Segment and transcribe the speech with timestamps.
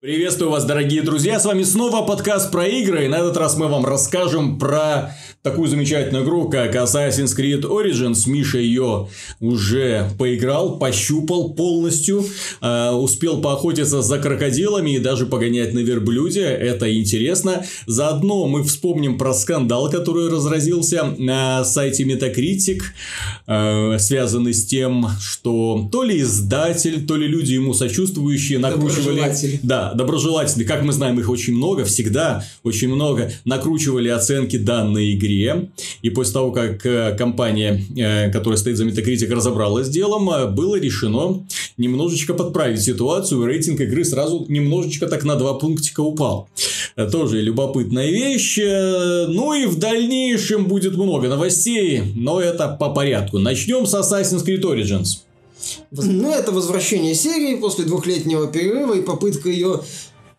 [0.00, 1.40] Приветствую вас, дорогие друзья!
[1.40, 3.06] С вами снова подкаст про игры.
[3.06, 8.30] И на этот раз мы вам расскажем про такую замечательную игру, как Assassin's Creed Origins.
[8.30, 9.08] Миша ее
[9.40, 12.24] уже поиграл, пощупал полностью,
[12.60, 16.44] э, успел поохотиться за крокодилами и даже погонять на верблюде.
[16.44, 17.64] Это интересно.
[17.86, 22.82] Заодно мы вспомним про скандал, который разразился на сайте Metacritic,
[23.48, 29.58] э, связанный с тем, что то ли издатель, то ли люди ему сочувствующие накручивали...
[29.64, 35.70] Да, доброжелательные, как мы знаем, их очень много, всегда очень много, накручивали оценки данной игре.
[36.02, 40.46] И после того, как э, компания, э, которая стоит за Metacritic, разобралась с делом, э,
[40.46, 41.46] было решено
[41.76, 43.44] немножечко подправить ситуацию.
[43.44, 46.48] Рейтинг игры сразу немножечко так на два пунктика упал.
[47.12, 48.58] Тоже любопытная вещь.
[48.58, 53.38] Ну и в дальнейшем будет много новостей, но это по порядку.
[53.38, 55.27] Начнем с Assassin's Creed Origins.
[55.90, 59.82] Ну, это возвращение серии после двухлетнего перерыва и попытка ее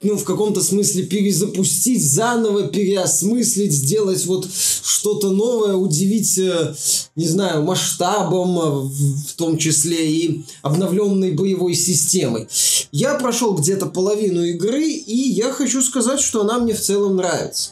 [0.01, 6.73] ну, в каком-то смысле перезапустить, заново переосмыслить, сделать вот что-то новое, удивить, э,
[7.17, 8.89] не знаю, масштабом, э,
[9.27, 12.47] в том числе и обновленной боевой системой.
[12.91, 17.71] Я прошел где-то половину игры, и я хочу сказать, что она мне в целом нравится.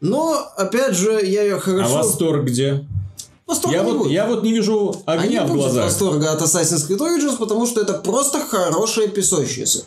[0.00, 1.94] Но, опять же, я ее хорошо...
[1.94, 2.84] А восторг где?
[3.46, 4.12] Восторга я, не вот, будет.
[4.12, 5.84] я вот не вижу огня Они в глазах.
[5.84, 9.84] восторга от Assassin's Creed Origins, потому что это просто хорошая песочница.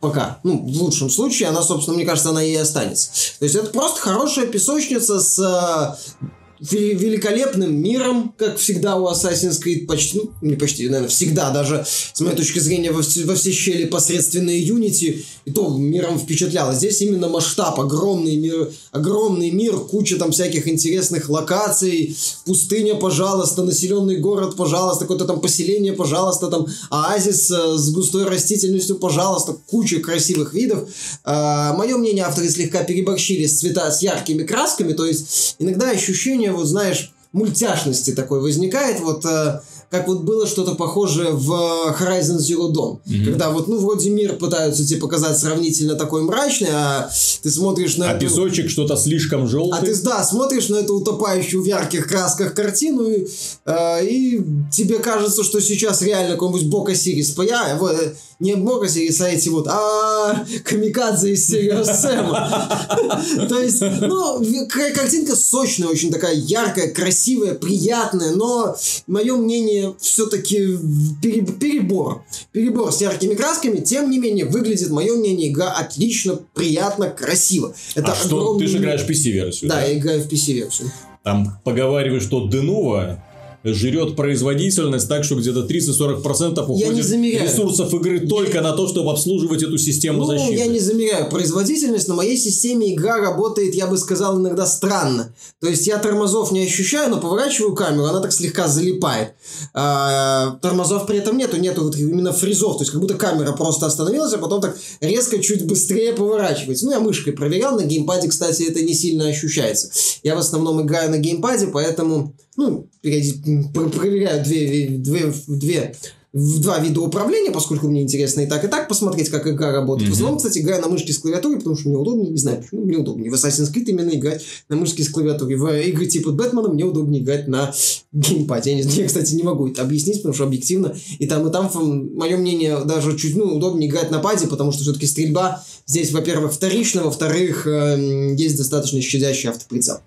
[0.00, 0.38] Пока.
[0.42, 3.10] Ну, в лучшем случае, она, собственно, мне кажется, она и останется.
[3.38, 6.26] То есть, это просто хорошая песочница с э,
[6.60, 12.20] великолепным миром, как всегда у Assassin's Creed, почти, ну, не почти, наверное, всегда, даже с
[12.20, 16.74] моей точки зрения, во, все, во все щели посредственные Unity, и то миром впечатляло.
[16.74, 24.16] Здесь именно масштаб, огромный мир, огромный мир, куча там всяких интересных локаций, пустыня, пожалуйста, населенный
[24.16, 30.54] город, пожалуйста, какое-то там поселение, пожалуйста, там оазис э, с густой растительностью, пожалуйста, куча красивых
[30.54, 30.88] видов.
[31.24, 36.45] Э, мое мнение, авторы слегка переборщили с цвета, с яркими красками, то есть иногда ощущение
[36.46, 41.50] ощущение, вот знаешь, мультяшности такой возникает, вот э, как вот было что-то похожее в
[41.98, 43.24] Horizon Zero Dawn, mm-hmm.
[43.24, 47.10] когда вот, ну, вроде мир пытаются тебе показать сравнительно такой мрачный, а
[47.42, 48.10] ты смотришь на...
[48.10, 48.26] А эту...
[48.26, 49.78] песочек что-то слишком желтый.
[49.78, 53.26] А ты, да, смотришь на эту утопающую в ярких красках картину, и,
[53.66, 54.42] э, и
[54.72, 61.32] тебе кажется, что сейчас реально какой-нибудь Бока Сирис появится, не а эти вот, а Камикадзе
[61.32, 62.50] из Сириус Сэма.
[63.48, 68.76] То есть, ну, картинка сочная, очень такая яркая, красивая, приятная, но
[69.06, 70.76] мое мнение все-таки
[71.22, 72.24] перебор.
[72.52, 77.74] Перебор с яркими красками, тем не менее, выглядит, мое мнение, игра отлично, приятно, красиво.
[77.94, 79.70] Это а что, ты же играешь в PC-версию?
[79.70, 80.90] Да, да, я играю в PC-версию.
[81.22, 83.24] Там поговаривают, что Денува
[83.72, 87.10] жрет производительность так, что где-то 30-40% уходит
[87.42, 90.54] ресурсов игры только на то, чтобы обслуживать эту систему ну, защиты.
[90.54, 95.34] я не замеряю производительность, на моей системе игра работает, я бы сказал, иногда странно.
[95.60, 99.34] То есть я тормозов не ощущаю, но поворачиваю камеру, она так слегка залипает.
[99.74, 103.86] А, тормозов при этом нету, нету вот именно фризов, то есть как будто камера просто
[103.86, 106.86] остановилась, а потом так резко чуть быстрее поворачивается.
[106.86, 109.90] Ну, я мышкой проверял, на геймпаде, кстати, это не сильно ощущается.
[110.22, 115.94] Я в основном играю на геймпаде, поэтому ну, проверяю две, две, две
[116.36, 120.08] в два вида управления, поскольку мне интересно и так, и так посмотреть, как игра работает.
[120.08, 120.12] Mm-hmm.
[120.12, 122.84] В основном, кстати, играю на мышке с клавиатурой, потому что мне удобнее, не знаю почему,
[122.84, 123.30] мне удобнее.
[123.30, 125.56] В Assassin's Creed именно играть на мышке с клавиатурой.
[125.56, 127.72] В игры типа Бэтмена мне удобнее играть на
[128.12, 128.76] геймпаде.
[128.76, 131.70] Я, я, кстати, не могу это объяснить, потому что объективно и там, и там,
[132.14, 136.52] мое мнение, даже чуть ну, удобнее играть на паде, потому что все-таки стрельба здесь, во-первых,
[136.52, 140.00] вторично, во-вторых, э, есть достаточно щадящий автоприцел.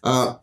[0.00, 0.41] А,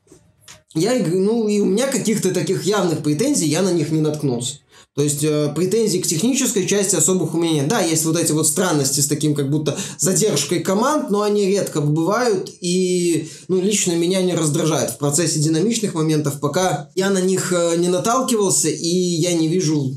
[0.75, 4.57] я, ну, и у меня каких-то таких явных претензий я на них не наткнулся.
[4.95, 7.65] То есть э, претензий к технической части особых у меня.
[7.65, 11.79] Да, есть вот эти вот странности с таким как будто задержкой команд, но они редко
[11.79, 17.53] бывают и ну, лично меня не раздражают в процессе динамичных моментов, пока я на них
[17.53, 19.95] э, не наталкивался и я не вижу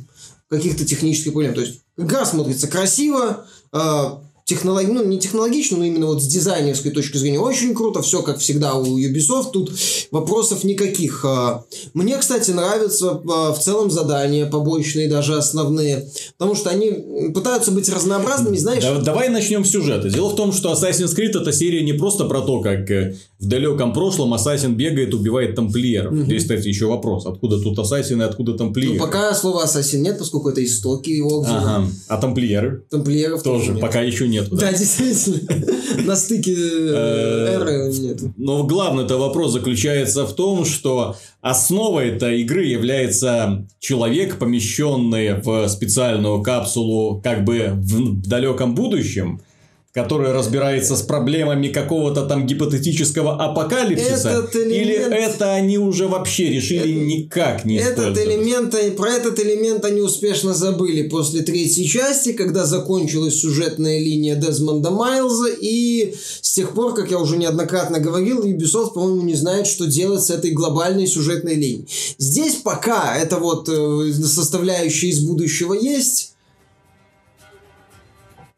[0.48, 1.54] каких-то технических проблем.
[1.54, 4.04] То есть игра смотрится красиво, э,
[4.52, 4.86] технолог...
[4.88, 8.02] ну, не технологично, но именно вот с дизайнерской точки зрения очень круто.
[8.02, 9.50] Все как всегда у Ubisoft.
[9.52, 9.72] Тут
[10.10, 11.24] вопросов никаких.
[11.24, 16.08] А, мне, кстати, нравятся а, в целом задания побочные, даже основные.
[16.36, 18.82] Потому что они пытаются быть разнообразными, знаешь...
[18.82, 20.10] Да, давай начнем с сюжета.
[20.10, 23.46] Дело в том, что Assassin's Creed это серия не просто про то, как э, в
[23.46, 26.12] далеком прошлом Ассасин бегает, убивает тамплиеров.
[26.12, 26.24] Угу.
[26.24, 27.26] Здесь, кстати, еще вопрос.
[27.26, 28.98] Откуда тут Ассасин и откуда тамплиеры?
[28.98, 31.44] Ну, пока слова Ассасин нет, поскольку это истоки его.
[31.46, 31.86] Ага.
[32.08, 32.84] А тамплиеры?
[32.90, 34.56] Тамплиеров тоже, тоже пока еще нет нету.
[34.56, 36.04] Да, действительно.
[36.04, 38.32] На стыке э, эры нету.
[38.36, 46.42] Но главный-то вопрос заключается в том, что основой этой игры является человек, помещенный в специальную
[46.42, 49.40] капсулу как бы в далеком будущем,
[49.92, 54.30] который разбирается с проблемами какого-то там гипотетического апокалипсиса?
[54.30, 54.72] Этот элемент...
[54.72, 57.04] Или это они уже вообще решили это...
[57.04, 63.40] никак не этот элемент, Про этот элемент они успешно забыли после третьей части, когда закончилась
[63.40, 69.22] сюжетная линия Дезмонда Майлза, и с тех пор, как я уже неоднократно говорил, Ubisoft, по-моему,
[69.22, 71.86] не знает, что делать с этой глобальной сюжетной линией.
[72.16, 76.31] Здесь пока это вот э, составляющая из будущего есть,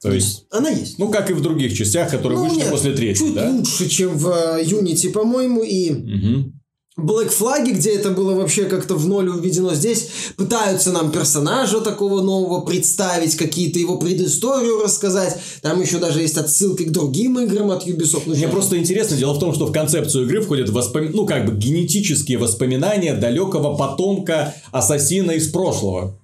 [0.05, 0.99] то есть, она есть.
[0.99, 3.49] Ну, как и в других частях, которые ну, вышли нет, после третьей, чуть да?
[3.49, 4.27] лучше, чем в
[4.61, 5.91] Unity, по-моему, и...
[5.93, 6.53] Угу.
[7.01, 9.75] Black Flag, где это было вообще как-то в ноль уведено.
[9.75, 15.37] Здесь пытаются нам персонажа такого нового представить, какие-то его предысторию рассказать.
[15.63, 18.25] Там еще даже есть отсылки к другим играм от Ubisoft.
[18.27, 21.11] Ну, Мне просто интересно, дело в том, что в концепцию игры входят воспом...
[21.13, 26.17] ну, как бы генетические воспоминания далекого потомка ассасина из прошлого.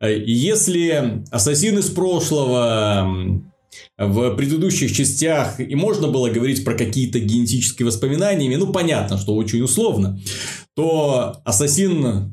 [0.00, 3.42] Э, если ассасин из прошлого
[3.96, 9.60] в предыдущих частях и можно было говорить про какие-то генетические воспоминания, ну понятно, что очень
[9.60, 10.20] условно,
[10.74, 12.32] то ассасин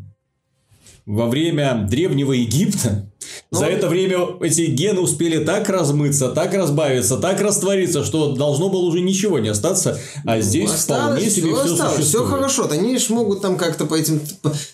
[1.06, 3.12] во время Древнего Египта.
[3.56, 8.70] Ну, За это время эти гены успели так размыться, так разбавиться, так раствориться, что должно
[8.70, 12.68] было уже ничего не остаться, а ну, здесь осталось, вполне себе все, осталось, все хорошо,
[12.70, 14.20] они же могут там как-то по этим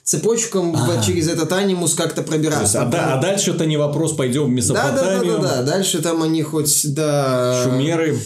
[0.03, 2.63] цепочкам а через этот анимус как-то пробираться.
[2.63, 5.37] Есть, а, да, а дальше-то не вопрос, пойдем в Месопотамию.
[5.37, 5.71] Да, да, да, да, да.
[5.71, 7.61] дальше там они хоть до...
[7.63, 8.17] Шумеры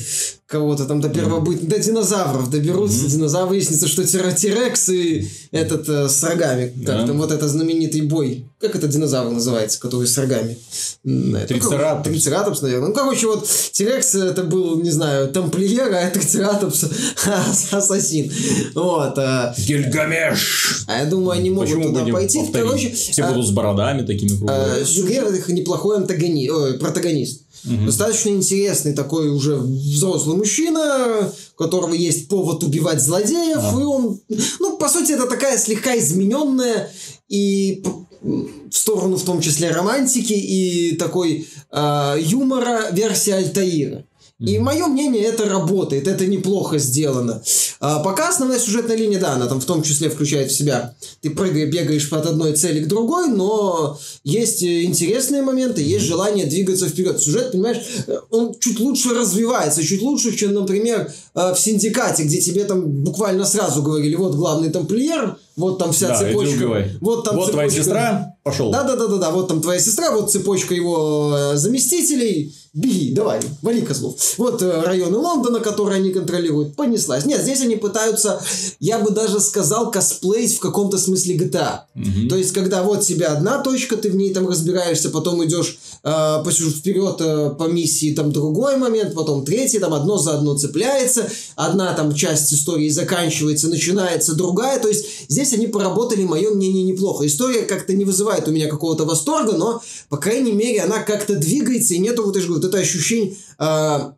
[0.60, 3.10] кого-то там до первобытных, до динозавров доберутся, mm-hmm.
[3.10, 7.07] динозавр выяснится, что Тирекс и этот э, с рогами, как yeah.
[7.07, 10.57] там вот этот знаменитый бой, как это динозавр называется, который с рогами?
[11.04, 12.10] Трицератопс.
[12.10, 12.90] Трицератопс, наверное.
[12.90, 16.86] Ну, короче, вот Тирекс это был, не знаю, тамплиер, а Трицератопс
[17.72, 18.31] ассасин.
[18.74, 19.18] Вот.
[19.18, 19.54] А...
[19.57, 20.86] Гильгамеш!
[20.88, 22.40] А я думаю, они могут Почему туда пойти.
[22.40, 22.68] Повторить?
[22.68, 23.31] Короче, Все а...
[23.31, 24.81] будут с бородами такими круглыми.
[24.81, 26.50] А, Сюгер неплохой антагони...
[26.50, 27.44] Ой, протагонист.
[27.65, 27.85] Угу.
[27.85, 33.79] Достаточно интересный такой уже взрослый мужчина, у которого есть повод убивать злодеев, а.
[33.79, 34.19] и он,
[34.59, 36.91] ну, по сути, это такая слегка измененная
[37.27, 37.83] и
[38.21, 44.06] в сторону в том числе романтики и такой э, юмора версия Альтаира.
[44.41, 47.41] И мое мнение, это работает, это неплохо сделано.
[47.79, 51.29] А пока основная сюжетная линия, да, она там в том числе включает в себя, ты
[51.29, 57.21] прыгаешь, бегаешь от одной цели к другой, но есть интересные моменты, есть желание двигаться вперед.
[57.21, 57.81] Сюжет, понимаешь,
[58.29, 63.45] он чуть лучше развивается, чуть лучше, чем, например, э, в Синдикате, где тебе там буквально
[63.45, 66.90] сразу говорили, вот главный тамплиер, вот там вся да, цепочка.
[67.00, 67.52] Вот там вот цепочка.
[67.52, 68.72] твоя сестра, пошел.
[68.72, 72.54] Да, да, да, да, да, вот там твоя сестра, вот цепочка его э, заместителей.
[72.74, 74.16] Беги, давай, вали козлов.
[74.38, 77.25] Вот э, районы Лондона, которые они контролируют, понеслась.
[77.25, 78.42] Нет, здесь они пытаются,
[78.81, 81.80] я бы даже сказал, косплеить в каком-то смысле GTA.
[81.96, 82.28] Угу.
[82.28, 86.69] То есть, когда вот тебе одна точка, ты в ней там разбираешься, потом идешь э,
[86.69, 91.94] вперед э, по миссии, там другой момент, потом третий, там одно за одно цепляется, одна
[91.94, 94.80] там часть истории заканчивается, начинается другая.
[94.80, 97.25] То есть, здесь они поработали, мое мнение, неплохо.
[97.25, 101.96] История как-то не вызывает у меня какого-то восторга, но, по крайней мере, она как-то двигается,
[101.96, 104.12] и нету, вот я же говорю, это ощущение э,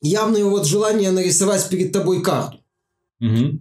[0.00, 2.58] явного вот желания нарисовать перед тобой карту.
[3.20, 3.60] Угу.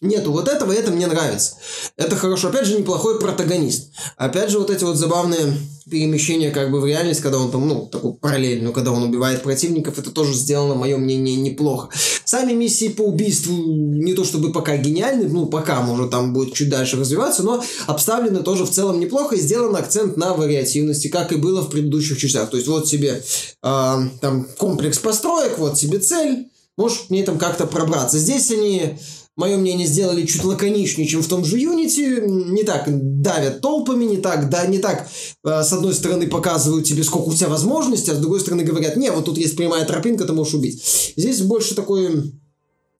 [0.00, 1.56] Нету вот этого, это мне нравится.
[1.96, 2.48] Это хорошо.
[2.48, 3.90] Опять же, неплохой протагонист.
[4.16, 5.52] Опять же, вот эти вот забавные
[5.90, 9.98] перемещения как бы в реальность, когда он там, ну, такой параллельно, когда он убивает противников,
[9.98, 11.88] это тоже сделано, мое мнение, неплохо.
[12.24, 16.68] Сами миссии по убийству не то чтобы пока гениальны, ну, пока, может, там будет чуть
[16.68, 21.36] дальше развиваться, но обставлены тоже в целом неплохо и сделан акцент на вариативности, как и
[21.36, 22.50] было в предыдущих частях.
[22.50, 23.20] То есть, вот тебе
[23.62, 26.46] э, там комплекс построек, вот тебе цель,
[26.76, 28.18] можешь к ней там как-то пробраться.
[28.18, 28.98] Здесь они
[29.38, 32.26] мое мнение, сделали чуть лаконичнее, чем в том же Unity.
[32.26, 32.86] Не так
[33.22, 35.08] давят толпами, не так, да, не так,
[35.44, 38.96] э, с одной стороны, показывают тебе, сколько у тебя возможностей, а с другой стороны говорят,
[38.96, 40.82] не, вот тут есть прямая тропинка, ты можешь убить.
[41.16, 42.24] Здесь больше такое...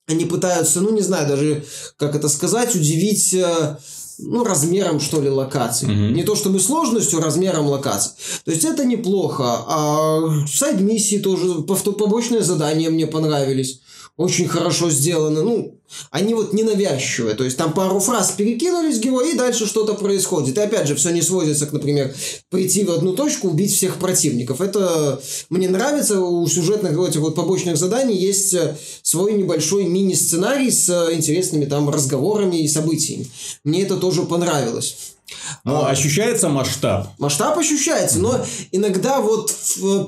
[0.07, 1.65] Они пытаются, ну, не знаю даже,
[1.99, 3.77] как это сказать, удивить э,
[4.19, 5.89] ну, размером, что ли, локаций.
[5.89, 6.13] Mm-hmm.
[6.13, 8.13] Не то чтобы сложностью, размером локаций.
[8.45, 9.45] То есть это неплохо.
[9.67, 13.81] А сайд-миссии тоже, побочные задания мне понравились
[14.19, 15.43] очень хорошо сделаны.
[15.43, 15.79] Ну,
[16.11, 17.37] они вот ненавязчивые.
[17.37, 20.59] То есть там пару фраз перекинулись герои, и дальше что-то происходит.
[20.59, 22.13] И опять же, все не сводится к, например,
[22.51, 24.61] прийти в одну точку, убить всех противников.
[24.61, 26.21] Это мне нравится.
[26.21, 31.89] У сюжетных этих вот побочных заданий есть э, свой небольшой мини-сценарий с э, интересными там
[31.89, 33.29] разговорами и событиями.
[33.63, 34.97] Мне это тоже понравилось.
[35.65, 37.09] Но а, ощущается масштаб.
[37.19, 39.55] Масштаб ощущается, но иногда вот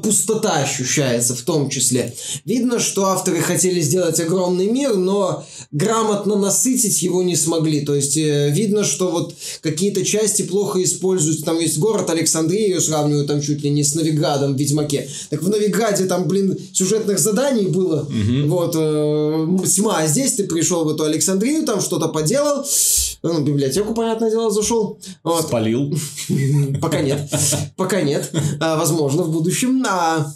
[0.02, 2.14] пустота ощущается в том числе.
[2.44, 7.80] Видно, что авторы хотели сделать огромный мир, но грамотно насытить его не смогли.
[7.80, 11.44] То есть э, видно, что вот какие-то части плохо используются.
[11.44, 15.08] Там есть город Александрия, ее сравнивают там чуть ли не с Новиградом в Ведьмаке.
[15.28, 18.02] Так в Новиграде там, блин, сюжетных заданий было.
[18.02, 18.48] Угу.
[18.48, 19.98] Вот, э, тьма.
[19.98, 22.64] А здесь ты пришел в эту Александрию, там что-то поделал.
[23.22, 24.98] Ну, в библиотеку, понятное дело, зашел.
[25.22, 25.46] Вот.
[25.46, 25.94] Спалил.
[26.80, 27.30] Пока нет.
[27.76, 28.32] Пока нет.
[28.60, 29.84] А, возможно, в будущем.
[29.86, 30.32] А,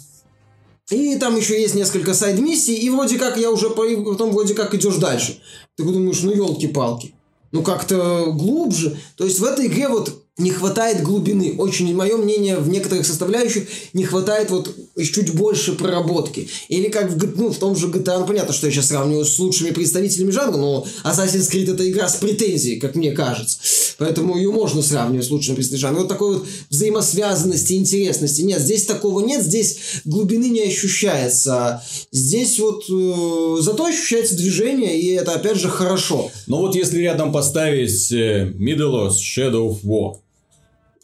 [0.91, 4.97] и там еще есть несколько сайд-миссий, и вроде как я уже потом вроде как идешь
[4.97, 5.39] дальше.
[5.75, 7.15] Ты думаешь, ну елки-палки.
[7.51, 8.95] Ну как-то глубже.
[9.17, 11.55] То есть в этой игре вот не хватает глубины.
[11.57, 16.49] Очень, мое мнение, в некоторых составляющих не хватает вот чуть больше проработки.
[16.67, 19.39] Или как в, ну, в том же GTA, ну, понятно, что я сейчас сравниваю с
[19.39, 23.59] лучшими представителями жанра, но Assassin's Creed это игра с претензией, как мне кажется.
[23.97, 25.99] Поэтому ее можно сравнивать с лучшими представителями жанра.
[26.01, 28.41] Вот такой вот взаимосвязанности, интересности.
[28.41, 31.81] Нет, здесь такого нет, здесь глубины не ощущается.
[32.11, 36.29] Здесь вот э, зато ощущается движение, и это опять же хорошо.
[36.47, 40.17] Но вот если рядом поставить э, Middle Earth Shadow of War,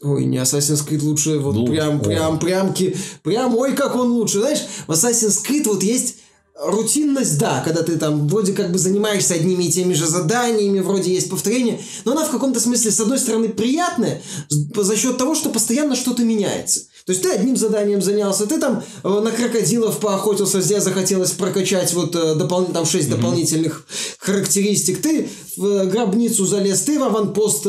[0.02, 4.40] Ой, не Assassin's Creed лучше, вот ну, прям, прям, прямки, прям, ой, как он лучше,
[4.40, 6.16] знаешь, в Assassin's Creed вот есть
[6.60, 11.12] рутинность, да, когда ты там вроде как бы занимаешься одними и теми же заданиями, вроде
[11.12, 15.50] есть повторение, но она в каком-то смысле, с одной стороны, приятная за счет того, что
[15.50, 16.82] постоянно что-то меняется.
[17.06, 21.92] То есть ты одним заданием занялся, ты там э, на крокодилов поохотился, где захотелось прокачать
[21.94, 22.66] вот э, допол...
[22.66, 23.10] там 6 mm-hmm.
[23.10, 23.86] дополнительных
[24.18, 27.64] характеристик, ты в э, гробницу залез, ты в аванпост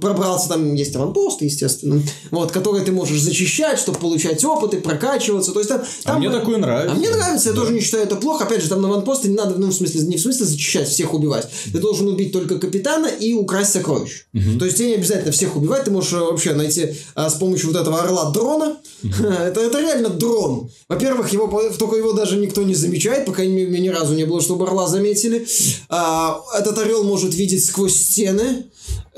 [0.00, 2.00] пробрался, там есть аванпост, естественно,
[2.30, 5.52] вот, который ты можешь зачищать, чтобы получать опыт и прокачиваться.
[5.52, 6.92] То есть там, там, а мне такое нравится.
[6.92, 8.44] А мне нравится, я тоже не считаю это плохо.
[8.44, 11.12] Опять же, там на аванпосты не надо, ну, в смысле, не в смысле зачищать, всех
[11.12, 11.48] убивать.
[11.72, 14.24] Ты должен убить только капитана и украсть сокровища.
[14.32, 14.58] Mm-hmm.
[14.58, 17.80] То есть тебе не обязательно всех убивать, ты можешь вообще найти а, с помощью вот
[17.80, 18.76] этого орла дрон дрона.
[19.02, 20.70] это, это реально дрон.
[20.88, 21.46] Во-первых, его,
[21.78, 24.86] только его даже никто не замечает, пока крайней мере, ни разу не было, чтобы орла
[24.86, 25.46] заметили.
[25.88, 28.64] А, этот орел может видеть сквозь стены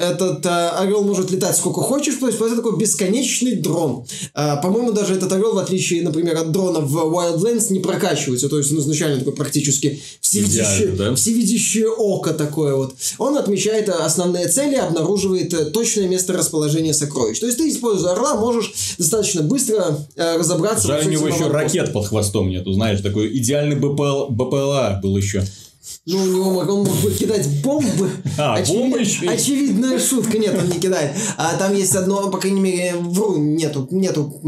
[0.03, 4.05] этот э, орел может летать сколько хочешь, то есть это такой бесконечный дрон.
[4.35, 8.59] Э, по-моему, даже этот орел, в отличие, например, от дрона в Wildlands, не прокачивается, то
[8.59, 11.15] есть он изначально такой практически всевидящее, да?
[11.15, 12.95] всевидящее око такое вот.
[13.19, 17.39] Он отмечает основные цели, обнаруживает э, точное место расположения сокровищ.
[17.39, 20.89] То есть ты, используя орла, можешь достаточно быстро э, разобраться.
[20.89, 25.45] Жаль, у него еще ракет под хвостом нету, знаешь, такой идеальный БПЛ, БПЛА был еще.
[26.07, 28.11] Ну, у него мог, он мог бы кидать бомбы.
[28.39, 28.81] А, Очевид...
[28.81, 30.39] бомбы еще Очевидная шутка.
[30.39, 31.13] Нет, он не кидает.
[31.37, 34.41] А там есть одно, по крайней мере, вру, нету, нету,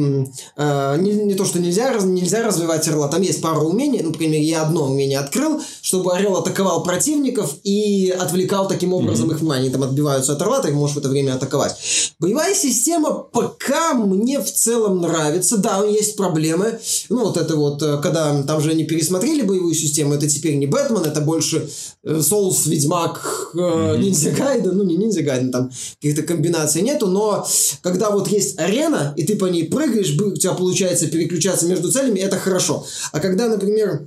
[0.56, 3.08] э, не, не то, что нельзя, нельзя развивать орла.
[3.08, 4.00] Там есть пару умений.
[4.02, 8.92] Ну, по крайней мере, я одно умение открыл, чтобы орел атаковал противников и отвлекал таким
[8.92, 9.34] образом mm-hmm.
[9.34, 9.64] их внимание.
[9.64, 11.76] Они там отбиваются от орла, ты можешь в это время атаковать.
[12.20, 15.58] Боевая система пока мне в целом нравится.
[15.58, 16.78] Да, есть проблемы.
[17.08, 20.66] Ну, вот это вот, э, когда там же они пересмотрели боевую систему, это теперь не
[20.66, 21.68] Бэтмен, это больше больше
[22.04, 27.46] Souls, Ведьмак, Ниндзя Гайден, ну не Ниндзя Гайден, там каких-то комбинаций нету, но
[27.82, 32.20] когда вот есть арена, и ты по ней прыгаешь, у тебя получается переключаться между целями,
[32.20, 32.86] это хорошо.
[33.12, 34.06] А когда, например,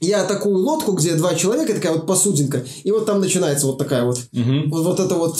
[0.00, 4.04] я атакую лодку, где два человека, такая вот посудинка, и вот там начинается вот такая
[4.04, 4.68] вот, угу.
[4.68, 5.38] вот, вот это вот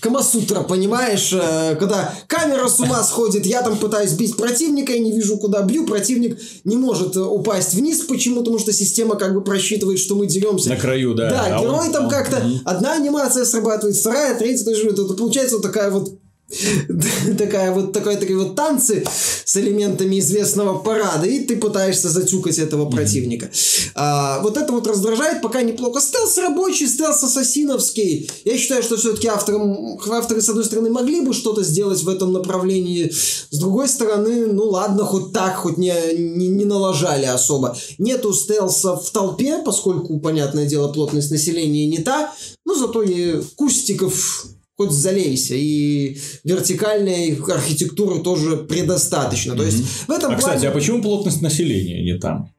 [0.00, 5.12] Камасутра, понимаешь, э, когда камера с ума сходит, я там пытаюсь бить противника, и не
[5.12, 9.42] вижу, куда бью, противник не может э, упасть вниз почему, потому что система как бы
[9.42, 10.70] просчитывает, что мы деремся.
[10.70, 11.30] На краю, да.
[11.30, 12.60] Да, а герой он, там он, как-то, угу.
[12.64, 16.10] одна анимация срабатывает, вторая, третья, то есть это получается вот такая вот
[17.38, 19.04] такая вот такой такие вот танцы
[19.44, 23.50] с элементами известного парада, и ты пытаешься затюкать этого противника.
[23.94, 26.00] А, вот это вот раздражает, пока неплохо.
[26.00, 28.30] Стелс рабочий, стелс ассасиновский.
[28.44, 32.32] Я считаю, что все-таки авторам, авторы, с одной стороны, могли бы что-то сделать в этом
[32.32, 33.10] направлении,
[33.50, 37.76] с другой стороны, ну ладно, хоть так, хоть не, не, не налажали особо.
[37.98, 42.32] Нету стелса в толпе, поскольку, понятное дело, плотность населения не та,
[42.64, 45.54] но зато и кустиков хоть залейся.
[45.54, 49.52] И вертикальной архитектуры тоже предостаточно.
[49.52, 49.56] Mm-hmm.
[49.56, 50.38] То есть в этом А, плане...
[50.38, 52.50] кстати, а почему плотность населения не там?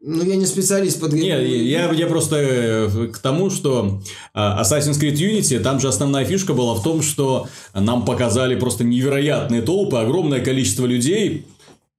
[0.00, 1.12] Ну, я не специалист под...
[1.12, 4.00] Нет, я, я просто э, к тому, что
[4.32, 8.84] а, Assassin's Creed Unity, там же основная фишка была в том, что нам показали просто
[8.84, 11.46] невероятные толпы, огромное количество людей,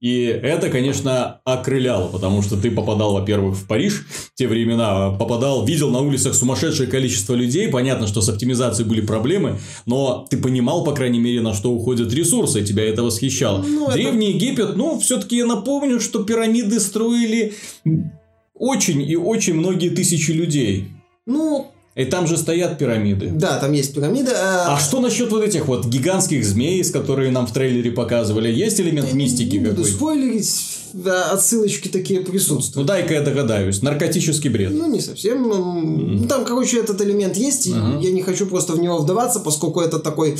[0.00, 5.66] и это, конечно, окрыляло, потому что ты попадал, во-первых, в Париж в те времена, попадал,
[5.66, 7.68] видел на улицах сумасшедшее количество людей.
[7.68, 12.14] Понятно, что с оптимизацией были проблемы, но ты понимал, по крайней мере, на что уходят
[12.14, 13.62] ресурсы, тебя это восхищало.
[13.62, 14.36] Ну, Древний это...
[14.36, 17.52] Египет, ну, все-таки я напомню, что пирамиды строили
[18.54, 20.88] очень и очень многие тысячи людей.
[21.26, 23.30] Ну, И там же стоят пирамиды.
[23.32, 24.30] Да, там есть пирамиды.
[24.32, 28.50] А, а что насчет вот этих вот гигантских змей, которые нам в трейлере показывали?
[28.50, 29.90] Есть элемент мистики не какой-то?
[29.90, 30.78] спойлерить,
[31.32, 32.76] отсылочки такие присутствуют.
[32.76, 33.82] Ну дай-ка я догадаюсь.
[33.82, 34.70] Наркотический бред.
[34.72, 35.42] Ну, не совсем.
[35.48, 37.68] Ну, там, короче, этот элемент есть.
[37.72, 38.00] Ага.
[38.00, 40.36] Я не хочу просто в него вдаваться, поскольку это такой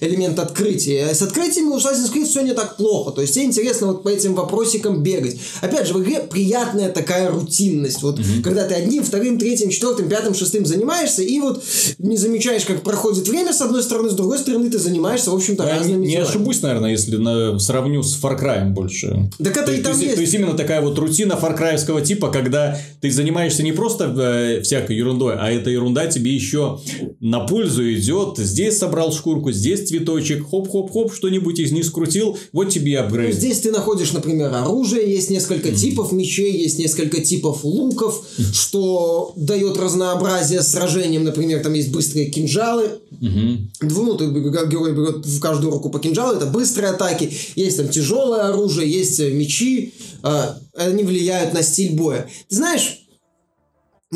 [0.00, 1.14] элемент открытия.
[1.14, 3.10] С открытиями у Assassin's Creed все не так плохо.
[3.12, 5.36] То есть, тебе интересно вот по этим вопросикам бегать.
[5.60, 8.02] Опять же, в игре приятная такая рутинность.
[8.02, 11.62] Вот, когда ты одним, вторым, третьим, четвертым, пятым, шестым занимаешься, и вот
[11.98, 15.64] не замечаешь, как проходит время с одной стороны, с другой стороны ты занимаешься, в общем-то,
[15.64, 16.28] Я не, разными не делами.
[16.28, 19.30] ошибусь, наверное, если на- сравню с Far Cry больше.
[19.38, 20.14] Так это то, и там есть, есть.
[20.16, 24.96] то есть именно такая вот рутина фаркраевского типа, когда ты занимаешься не просто э, всякой
[24.96, 26.80] ерундой, а эта ерунда тебе еще
[27.20, 28.38] на пользу идет.
[28.38, 33.34] Здесь собрал шкурку, здесь цветочек, хоп-хоп-хоп, что-нибудь из них скрутил, вот тебе и Ну, апгрейд.
[33.34, 39.76] Здесь ты находишь, например, оружие, есть несколько типов мечей, есть несколько типов луков, что дает
[39.78, 41.24] разнообразие сражениям.
[41.24, 42.88] Например, там есть быстрые кинжалы.
[43.20, 47.30] Дву- Ну, ты, герой берет в каждую руку по кинжалу, это быстрые атаки.
[47.56, 49.83] Есть там тяжелое оружие, есть э, мечи.
[50.22, 52.28] Э, Они влияют на стиль боя.
[52.48, 53.04] Ты знаешь,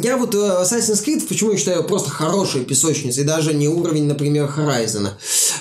[0.03, 4.53] я вот э, Assassin's Creed, почему я считаю просто хорошей песочницей, даже не уровень, например,
[4.57, 5.09] Horizon.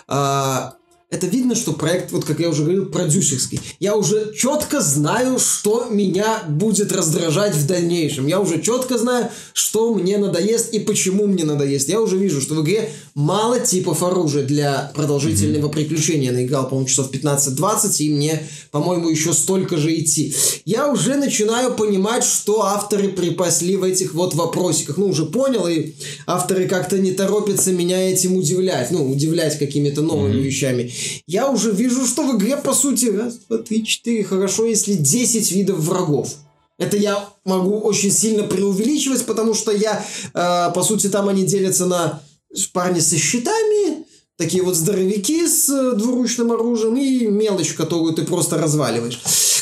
[0.07, 0.75] А,
[1.09, 3.61] это видно, что проект, вот как я уже говорил, продюсерский.
[3.79, 8.27] Я уже четко знаю, что меня будет раздражать в дальнейшем.
[8.27, 11.87] Я уже четко знаю, что мне надоест и почему мне надоест.
[11.87, 16.27] Я уже вижу, что в игре мало типов оружия для продолжительного приключения.
[16.27, 20.35] Я наиграл, по-моему, часов 15-20, и мне, по-моему, еще столько же идти.
[20.65, 24.97] Я уже начинаю понимать, что авторы припасли в этих вот вопросиках.
[24.97, 25.93] Ну, уже понял, и
[26.27, 28.91] авторы как-то не торопятся меня этим удивлять.
[28.91, 30.93] Ну, удивлять какими-то новыми вещами.
[31.25, 35.51] Я уже вижу, что в игре, по сути, раз, два, три, четыре, хорошо, если 10
[35.53, 36.35] видов врагов.
[36.77, 40.05] Это я могу очень сильно преувеличивать, потому что я,
[40.35, 42.21] э, по сути, там они делятся на
[42.65, 44.05] парни со щитами,
[44.37, 49.19] такие вот здоровяки с э, двуручным оружием и мелочь, которую ты просто разваливаешь.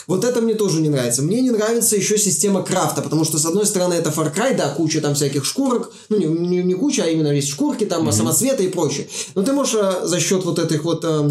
[0.07, 1.23] Вот это мне тоже не нравится.
[1.23, 4.69] Мне не нравится еще система крафта, потому что, с одной стороны, это Far Cry, да,
[4.69, 8.65] куча там всяких шкурок, ну, не, не- не куча, а именно есть шкурки, там, самоцветы
[8.65, 9.07] и прочее.
[9.33, 11.29] Но ты можешь э, за счет вот этих вот э,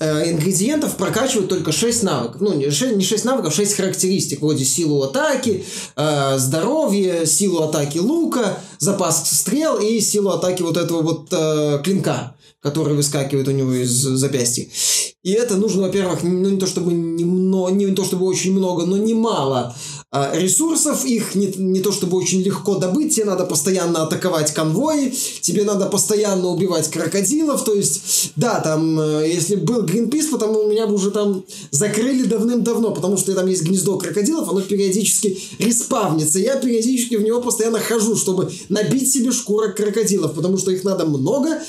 [0.00, 2.40] ингредиентов прокачивать только 6 навыков.
[2.40, 5.64] Ну, не 6, не 6 навыков, 6 характеристик, вроде силу атаки,
[5.96, 12.36] э, здоровье, силу атаки лука, запас стрел и силу атаки вот этого вот э, клинка,
[12.60, 14.66] который выскакивает у него из запястья.
[15.24, 18.96] И это нужно, во-первых, ну, не то чтобы немного, не то чтобы очень много, но
[18.96, 19.76] немало а,
[20.10, 25.64] ресурсов, их не, не то чтобы очень легко добыть, тебе надо постоянно атаковать конвои, тебе
[25.64, 30.94] надо постоянно убивать крокодилов, то есть, да, там, э, если был Greenpeace, потому меня бы
[30.94, 37.16] уже там закрыли давным-давно, потому что там есть гнездо крокодилов, оно периодически респавнится, я периодически
[37.16, 41.60] в него постоянно хожу, чтобы набить себе шкурок крокодилов, потому что их надо много,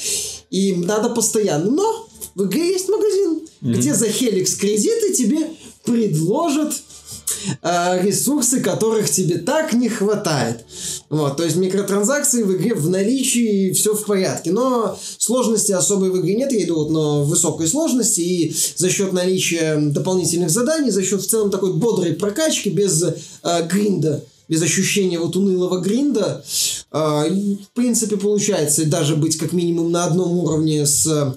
[0.50, 5.50] и надо постоянно, но в игре есть магазин, где за Хеликс кредиты тебе
[5.84, 6.74] предложат
[7.62, 10.66] ресурсы, которых тебе так не хватает.
[11.10, 14.52] Вот, то есть микротранзакции в игре в наличии, все в порядке.
[14.52, 19.14] Но сложности особой в игре нет, я иду вот на высокой сложности, и за счет
[19.14, 25.20] наличия дополнительных заданий, за счет в целом такой бодрой прокачки, без э, гринда, без ощущения
[25.20, 26.44] вот унылого гринда,
[26.92, 31.34] э, и, в принципе, получается даже быть как минимум на одном уровне с э,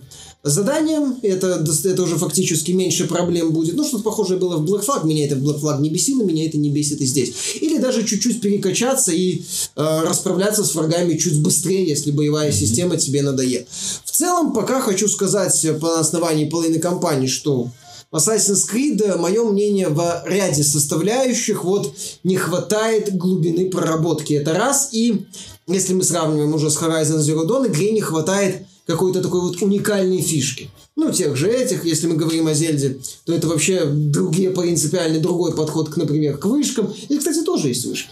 [0.50, 3.76] заданием, это, это уже фактически меньше проблем будет.
[3.76, 6.46] Ну, что-то похожее было в Black Flag, меня это в Black Flag не бесило, меня
[6.46, 7.33] это не бесит и здесь.
[7.61, 9.42] Или даже чуть-чуть перекачаться и
[9.76, 13.68] э, расправляться с врагами чуть быстрее, если боевая система тебе надоест.
[14.05, 17.70] В целом, пока хочу сказать э, по основании половины кампании, что
[18.12, 24.35] Assassin's Creed, мое мнение, в ряде составляющих вот не хватает глубины проработки.
[24.35, 24.90] Это раз.
[24.92, 25.24] И
[25.66, 30.21] если мы сравниваем уже с Horizon Zero Dawn, игре не хватает какой-то такой вот уникальной
[30.21, 30.71] фишки.
[30.97, 35.55] Ну, тех же этих, если мы говорим о Зельде, то это вообще другие принципиально другой
[35.55, 36.92] подход, к, например, к вышкам.
[37.09, 38.11] И, кстати, тоже есть вышки.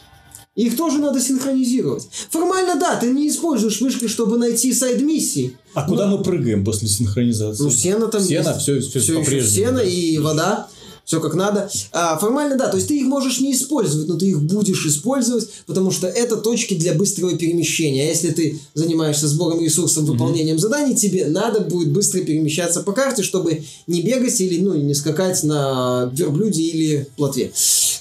[0.57, 2.09] Их тоже надо синхронизировать.
[2.31, 5.57] Формально, да, ты не используешь вышки, чтобы найти сайд-миссии.
[5.75, 7.63] А куда мы прыгаем после синхронизации?
[7.63, 8.61] Ну, сено там Сено, есть.
[8.61, 9.67] все, все, Все еще по-прежнему.
[9.69, 10.69] сено и вода.
[11.11, 11.69] Все как надо.
[11.91, 15.51] А, формально, да, то есть ты их можешь не использовать, но ты их будешь использовать,
[15.67, 18.05] потому что это точки для быстрого перемещения.
[18.05, 23.25] А если ты занимаешься сбором ресурсов, выполнением заданий, тебе надо будет быстро перемещаться по карте,
[23.25, 27.51] чтобы не бегать или ну, не скакать на верблюде или плотве.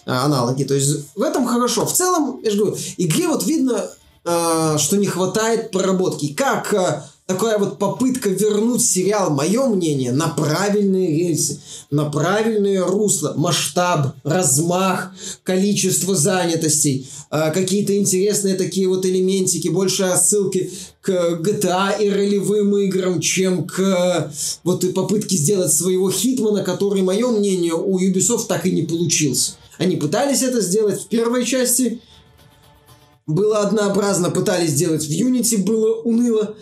[0.06, 0.64] А, аналоги.
[0.64, 1.88] То есть в этом хорошо.
[1.88, 3.90] В целом, я же говорю, игре вот видно,
[4.24, 6.32] а, что не хватает проработки.
[6.36, 11.62] Как а, такая вот попытка вернуть сериал, мое мнение, на правильные рельсы,
[11.92, 15.14] на правильное русло, масштаб, размах,
[15.44, 23.22] количество занятостей, э, какие-то интересные такие вот элементики, больше отсылки к GTA и ролевым играм,
[23.22, 28.72] чем к вот и попытке сделать своего Хитмана, который, мое мнение, у Ubisoft так и
[28.72, 29.52] не получился.
[29.78, 32.02] Они пытались это сделать в первой части,
[33.28, 36.56] было однообразно, пытались сделать в Unity, было уныло.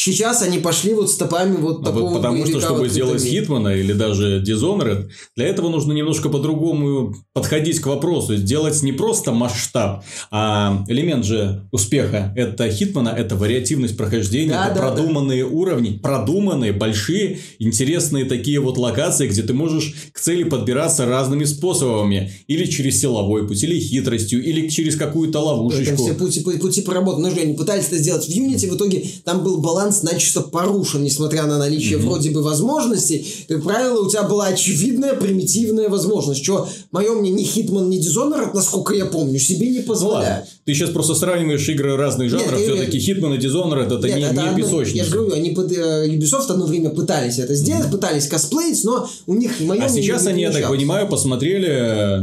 [0.00, 3.20] Сейчас они пошли вот стопами вот а такого Потому что, чтобы вот сделать.
[3.20, 8.36] Хитмана или даже Dishonored, для этого нужно немножко по-другому подходить к вопросу.
[8.36, 14.76] Сделать не просто масштаб, а элемент же успеха это Хитмана, это вариативность прохождения, Да, это
[14.76, 21.06] да, продуманные уровни, продуманные, большие, интересные такие вот локации, где ты можешь к цели подбираться
[21.06, 22.32] разными способами.
[22.46, 25.96] Или через силовой путь, или хитростью, или через какую-то ловушечку.
[25.96, 27.30] все пути, пути, пути проработаны.
[27.30, 31.02] Ну, же они пытались это сделать в Unity, в итоге там был баланс начисто порушен,
[31.02, 33.26] несмотря на наличие вроде бы возможностей.
[33.48, 38.50] Как правило, у тебя была очевидная примитивная возможность, что, мое мнение, ни Хитман, ни Dishonored,
[38.54, 40.48] насколько я помню, себе не Ну ладно, позволяют.
[40.64, 44.16] ты сейчас просто сравниваешь игры разных Нет, жанров, я- все-таки Hitman и Dishonored это Нет,
[44.16, 44.96] не, это не одно- песочница.
[44.96, 49.08] Я же говорю, они под э, Ubisoft одно время пытались это сделать, пытались косплеить, но
[49.26, 52.20] у них, мое А сейчас они, я так понимаю, посмотрели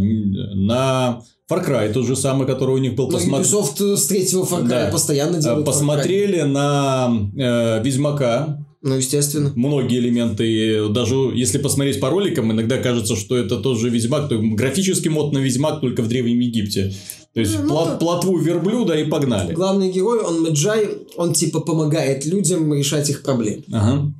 [0.55, 3.09] на Far Cry, тот же самый, который у них был.
[3.11, 4.89] Но Ubisoft э, с третьего Far Cry Да.
[4.91, 5.63] постоянно Э, Far Cry.
[5.63, 9.51] Посмотрели на э, Ведьмака, Ну, естественно.
[9.55, 14.39] многие элементы, даже если посмотреть по роликам, иногда кажется, что это тот же Ведьмак, то
[14.39, 16.93] графический мод на Ведьмак только в Древнем Египте.
[17.35, 17.95] То есть Ну, плот- да.
[17.97, 19.53] плотву верблюда и погнали.
[19.53, 23.63] Главный герой, он Меджай, он типа помогает людям решать их проблемы.
[23.71, 24.11] Ага.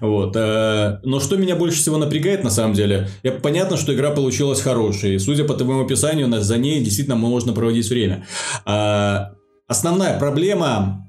[0.00, 0.34] Вот.
[0.36, 4.60] э, Но что меня больше всего напрягает, на самом деле, я, понятно, что игра получилась
[4.60, 5.18] хорошей.
[5.18, 8.26] Судя по твоему описанию, за ней действительно можно проводить время.
[8.64, 9.32] А,
[9.66, 11.06] Основная проблема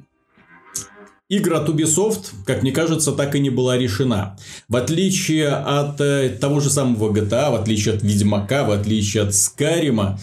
[1.27, 4.37] Игра от Ubisoft, как мне кажется, так и не была решена.
[4.69, 9.33] В отличие от э, того же самого GTA, в отличие от Ведьмака, в отличие от
[9.33, 10.19] Скарима,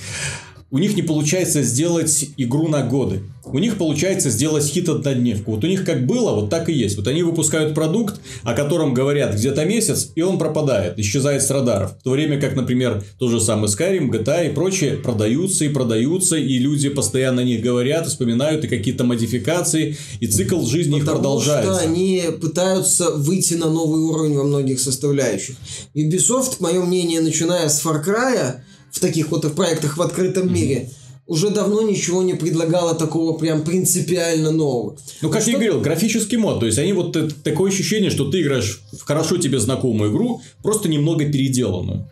[0.72, 3.20] у них не получается сделать игру на годы.
[3.44, 5.50] У них получается сделать хит однодневку.
[5.52, 6.96] Вот у них как было, вот так и есть.
[6.96, 11.98] Вот они выпускают продукт, о котором говорят где-то месяц, и он пропадает, исчезает с радаров.
[12.00, 16.36] В то время как, например, тот же самый Skyrim, GTA и прочие продаются и продаются,
[16.36, 21.18] и люди постоянно о них говорят, вспоминают и какие-то модификации, и цикл жизни их Потому
[21.18, 21.74] продолжается.
[21.74, 25.56] что они пытаются выйти на новый уровень во многих составляющих.
[25.94, 30.90] Ubisoft, мое мнение, начиная с Far Cry, в таких вот проектах в открытом мире,
[31.26, 34.96] уже давно ничего не предлагала такого прям принципиально нового.
[35.22, 36.60] Ну, как я и говорил, графический мод.
[36.60, 40.40] То есть, они вот э, такое ощущение, что ты играешь в хорошо тебе знакомую игру,
[40.62, 42.08] просто немного переделанную.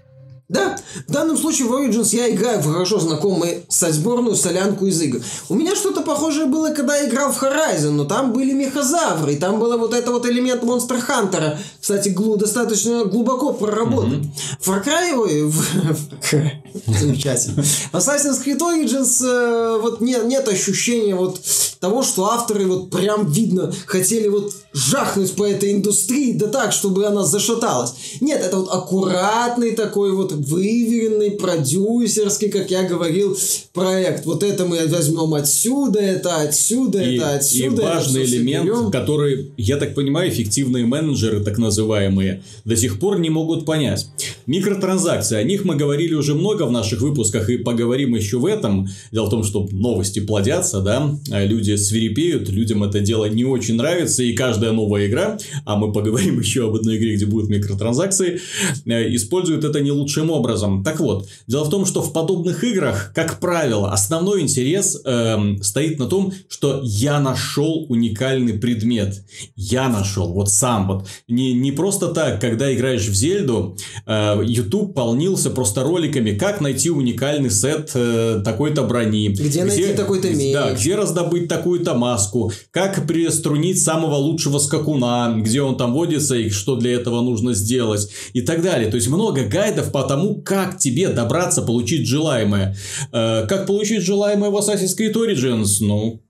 [0.49, 5.21] Да, в данном случае в Origins я играю в хорошо знакомую сальсборную солянку из игр.
[5.49, 9.37] У меня что-то похожее было, когда я играл в Horizon, но там были мехозавры, и
[9.37, 14.33] там был вот это вот элемент Монстр Хантера, кстати, глу- достаточно глубоко проработан.
[14.61, 16.51] Far Cry, ой, в- Far Cry.
[16.87, 17.63] Замечательно.
[17.63, 21.41] В Assassin's Creed Origins э, вот нет, нет ощущения вот
[21.81, 27.07] того, что авторы вот прям видно хотели вот жахнуть по этой индустрии, да так, чтобы
[27.07, 27.95] она зашаталась.
[28.21, 33.37] Нет, это вот аккуратный такой вот выверенный, продюсерский, как я говорил,
[33.73, 34.27] проект.
[34.27, 37.83] Вот это мы возьмем отсюда, это отсюда, И, это и отсюда.
[37.83, 38.91] это важный элемент, соберем.
[38.91, 44.07] который, я так понимаю, эффективные менеджеры, так называемые, до сих пор не могут понять.
[44.47, 48.89] Микротранзакции, о них мы говорили уже много в наших выпусках и поговорим еще в этом.
[49.13, 53.77] Дело в том, что новости плодятся, да, а люди свирепеют, людям это дело не очень
[53.77, 58.41] нравится, и каждая новая игра, а мы поговорим еще об одной игре, где будут микротранзакции,
[58.85, 60.83] э, используют это не лучшим образом.
[60.85, 65.99] Так вот, дело в том, что в подобных играх, как правило, основной интерес эм, стоит
[65.99, 69.25] на том, что я нашел уникальный предмет.
[69.57, 71.07] Я нашел, вот сам вот.
[71.29, 76.91] Не, не просто так, когда играешь в Зельду, э, YouTube полнился просто роликами, как найти
[76.91, 79.29] уникальный сет э, такой-то брони.
[79.29, 80.53] Где найти такой-то меч.
[80.55, 86.51] Да, где раздобыть такую-то маску, как приструнить самого лучшего скакуна, где он там водится и
[86.51, 88.91] что для этого нужно сделать и так далее.
[88.91, 92.77] То есть много гайдов по тому, как тебе добраться, получить желаемое.
[93.13, 95.77] Э, как получить желаемое в Assassin's Creed Origins?
[95.81, 96.21] Ну,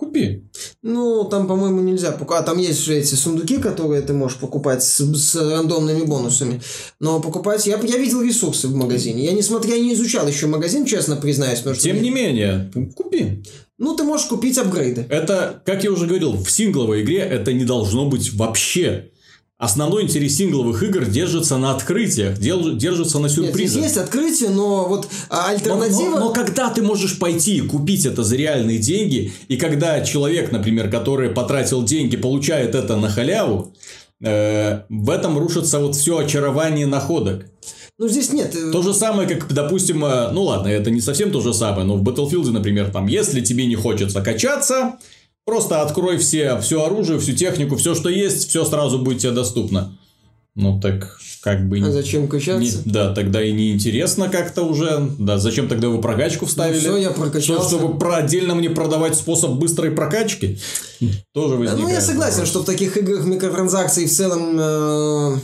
[0.00, 0.44] купи.
[0.82, 2.46] Ну, там, по-моему, нельзя покупать.
[2.46, 6.60] Там есть же эти сундуки, которые ты можешь покупать с, с рандомными бонусами.
[7.00, 7.66] Но покупать...
[7.66, 9.24] Я, я видел ресурсы в магазине.
[9.24, 11.58] Я, несмотря, не изучал еще магазин, честно признаюсь.
[11.58, 13.42] Потому что Тем мне- не менее, купи.
[13.78, 15.06] Ну, ты можешь купить апгрейды.
[15.08, 19.09] Это, как я уже говорил, в сингловой игре это не должно быть вообще
[19.60, 23.58] Основной интерес сингловых игр держится на открытиях, держится на сюрпризах.
[23.60, 26.12] Нет, здесь есть открытие, но вот альтернатива...
[26.12, 30.00] Но, но, но когда ты можешь пойти и купить это за реальные деньги, и когда
[30.00, 33.74] человек, например, который потратил деньги, получает это на халяву,
[34.24, 37.44] э, в этом рушится вот все очарование находок.
[37.98, 38.56] Ну, здесь нет.
[38.56, 41.84] Э, то же самое, как, допустим, э, ну ладно, это не совсем то же самое,
[41.84, 44.96] но в Battlefield, например, там, если тебе не хочется качаться,
[45.50, 49.98] Просто открой все, все оружие, всю технику, все, что есть, все сразу будет тебе доступно.
[50.54, 51.80] Ну так как бы...
[51.80, 52.60] А зачем качаться?
[52.60, 55.10] Не, да, тогда и неинтересно как-то уже.
[55.18, 56.86] Да, зачем тогда вы прокачку вставили?
[56.86, 57.68] Ну, все, я прокачался.
[57.68, 60.60] Что, чтобы про, отдельно мне продавать способ быстрой прокачки?
[61.34, 61.82] Тоже возникает.
[61.82, 62.48] Ну, я согласен, вопрос.
[62.48, 64.56] что в таких играх микротранзакций в целом...
[64.56, 65.38] Э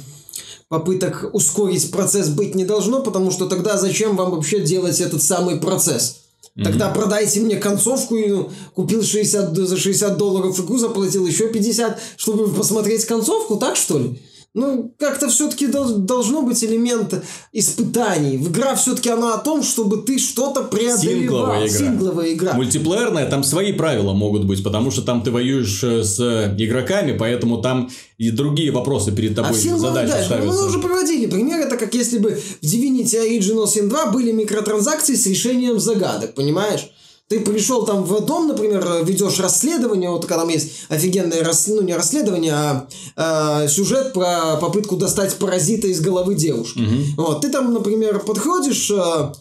[0.68, 5.60] попыток ускорить процесс быть не должно, потому что тогда зачем вам вообще делать этот самый
[5.60, 6.25] процесс?
[6.62, 6.94] Тогда mm-hmm.
[6.94, 12.48] продайте мне концовку, и ну, купил 60, за 60 долларов игру, заплатил еще 50, чтобы
[12.48, 14.18] посмотреть концовку, так что ли?
[14.56, 18.38] Ну, как-то все-таки должно быть элемент испытаний.
[18.38, 20.96] В игра все-таки она о том, чтобы ты что-то преодолевал.
[20.96, 21.78] Сингловая игра.
[21.78, 22.52] Сингловая игра.
[22.54, 27.58] Мультиплеерная, там свои правила могут быть, потому что там ты воюешь э, с игроками, поэтому
[27.58, 30.50] там и другие вопросы перед тобой, а задачи да, ставятся.
[30.50, 35.16] Мы уже приводили пример, это как если бы в Divinity Original Sin 2 были микротранзакции
[35.16, 36.88] с решением загадок, понимаешь?
[37.28, 41.82] Ты пришел там в дом, например, ведешь расследование, вот когда там есть офигенное, рас, ну
[41.82, 42.86] не расследование, а,
[43.16, 46.78] а сюжет про попытку достать паразита из головы девушки.
[46.78, 47.26] Угу.
[47.26, 49.32] Вот, ты там, например, подходишь, а,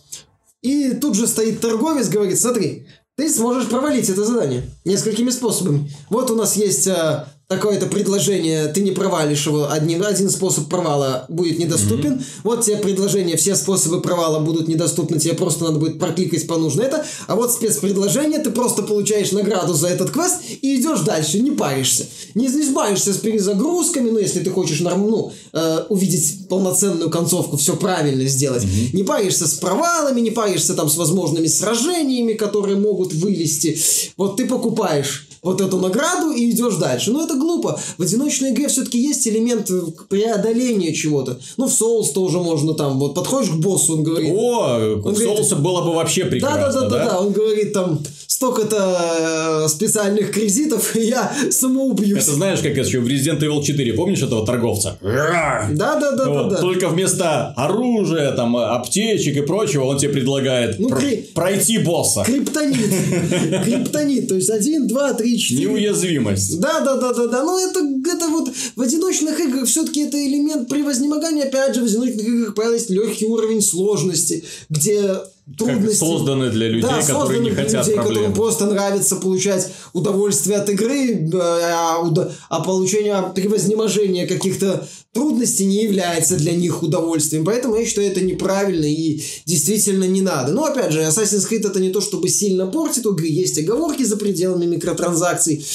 [0.63, 5.91] и тут же стоит торговец, говорит, смотри, ты сможешь провалить это задание несколькими способами.
[6.09, 11.25] Вот у нас есть а, такое-то предложение, ты не провалишь его, один, один способ провала
[11.29, 12.13] будет недоступен.
[12.13, 12.23] Mm-hmm.
[12.43, 16.81] Вот тебе предложение, все способы провала будут недоступны, тебе просто надо будет прокликать по нужно
[16.81, 17.05] это.
[17.27, 22.07] А вот спецпредложение, ты просто получаешь награду за этот квест и идешь дальше, не паришься.
[22.33, 27.75] Не, не сбавишься с перезагрузками, ну, если ты хочешь ну, э, увидеть полноценную концовку, все
[27.75, 28.63] правильно сделать.
[28.63, 28.95] Mm-hmm.
[28.95, 33.77] Не паришься с провалами, не паришься там с возможными сражениями, которые могут вылезти.
[34.17, 37.11] Вот ты покупаешь вот эту награду и идешь дальше.
[37.11, 37.79] Но это глупо.
[37.97, 39.69] В одиночной игре все-таки есть элемент
[40.09, 41.39] преодоления чего-то.
[41.57, 44.33] Ну, в Souls тоже можно там, вот подходишь к боссу, он говорит...
[44.35, 46.71] О, он в Souls было бы вообще прекрасно, да?
[46.71, 47.99] Да, да, да, да, он говорит там,
[48.35, 52.23] столько-то э, специальных кредитов, и я самоубьюсь.
[52.23, 54.97] Это знаешь, как еще в Resident Evil 4, помнишь этого торговца?
[55.01, 56.57] Да, да, да, вот, да, да.
[56.57, 61.29] Только вместо оружия, там, аптечек и прочего, он тебе предлагает ну, кри...
[61.33, 62.23] пройти босса.
[62.25, 62.89] Криптонит.
[63.63, 65.69] Криптонит, то есть один, два, три, четыре.
[65.69, 66.59] Неуязвимость.
[66.59, 67.43] Да, да, да, да, да.
[67.43, 71.43] Но это, это вот в одиночных играх все-таки это элемент превознемогания.
[71.43, 75.19] Опять же, в одиночных играх, правило, есть легкий уровень сложности, где
[75.57, 75.99] трудности.
[75.99, 78.15] Как созданы для людей, да, которые не хотят людей, проблем.
[78.15, 82.03] которым просто нравится получать удовольствие от игры, а,
[82.49, 87.45] а получение превознеможения каких-то трудностей не является для них удовольствием.
[87.45, 90.51] Поэтому я считаю, это неправильно и действительно не надо.
[90.51, 94.17] Но опять же, Assassin's Creed это не то, чтобы сильно портит игры, есть оговорки за
[94.17, 95.65] пределами микротранзакций.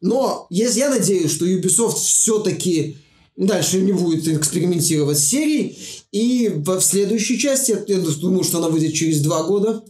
[0.00, 2.96] Но если я надеюсь, что Ubisoft все-таки
[3.36, 5.78] дальше не будет экспериментировать с серией.
[6.12, 9.82] И в следующей части, я думаю, что она выйдет через два года.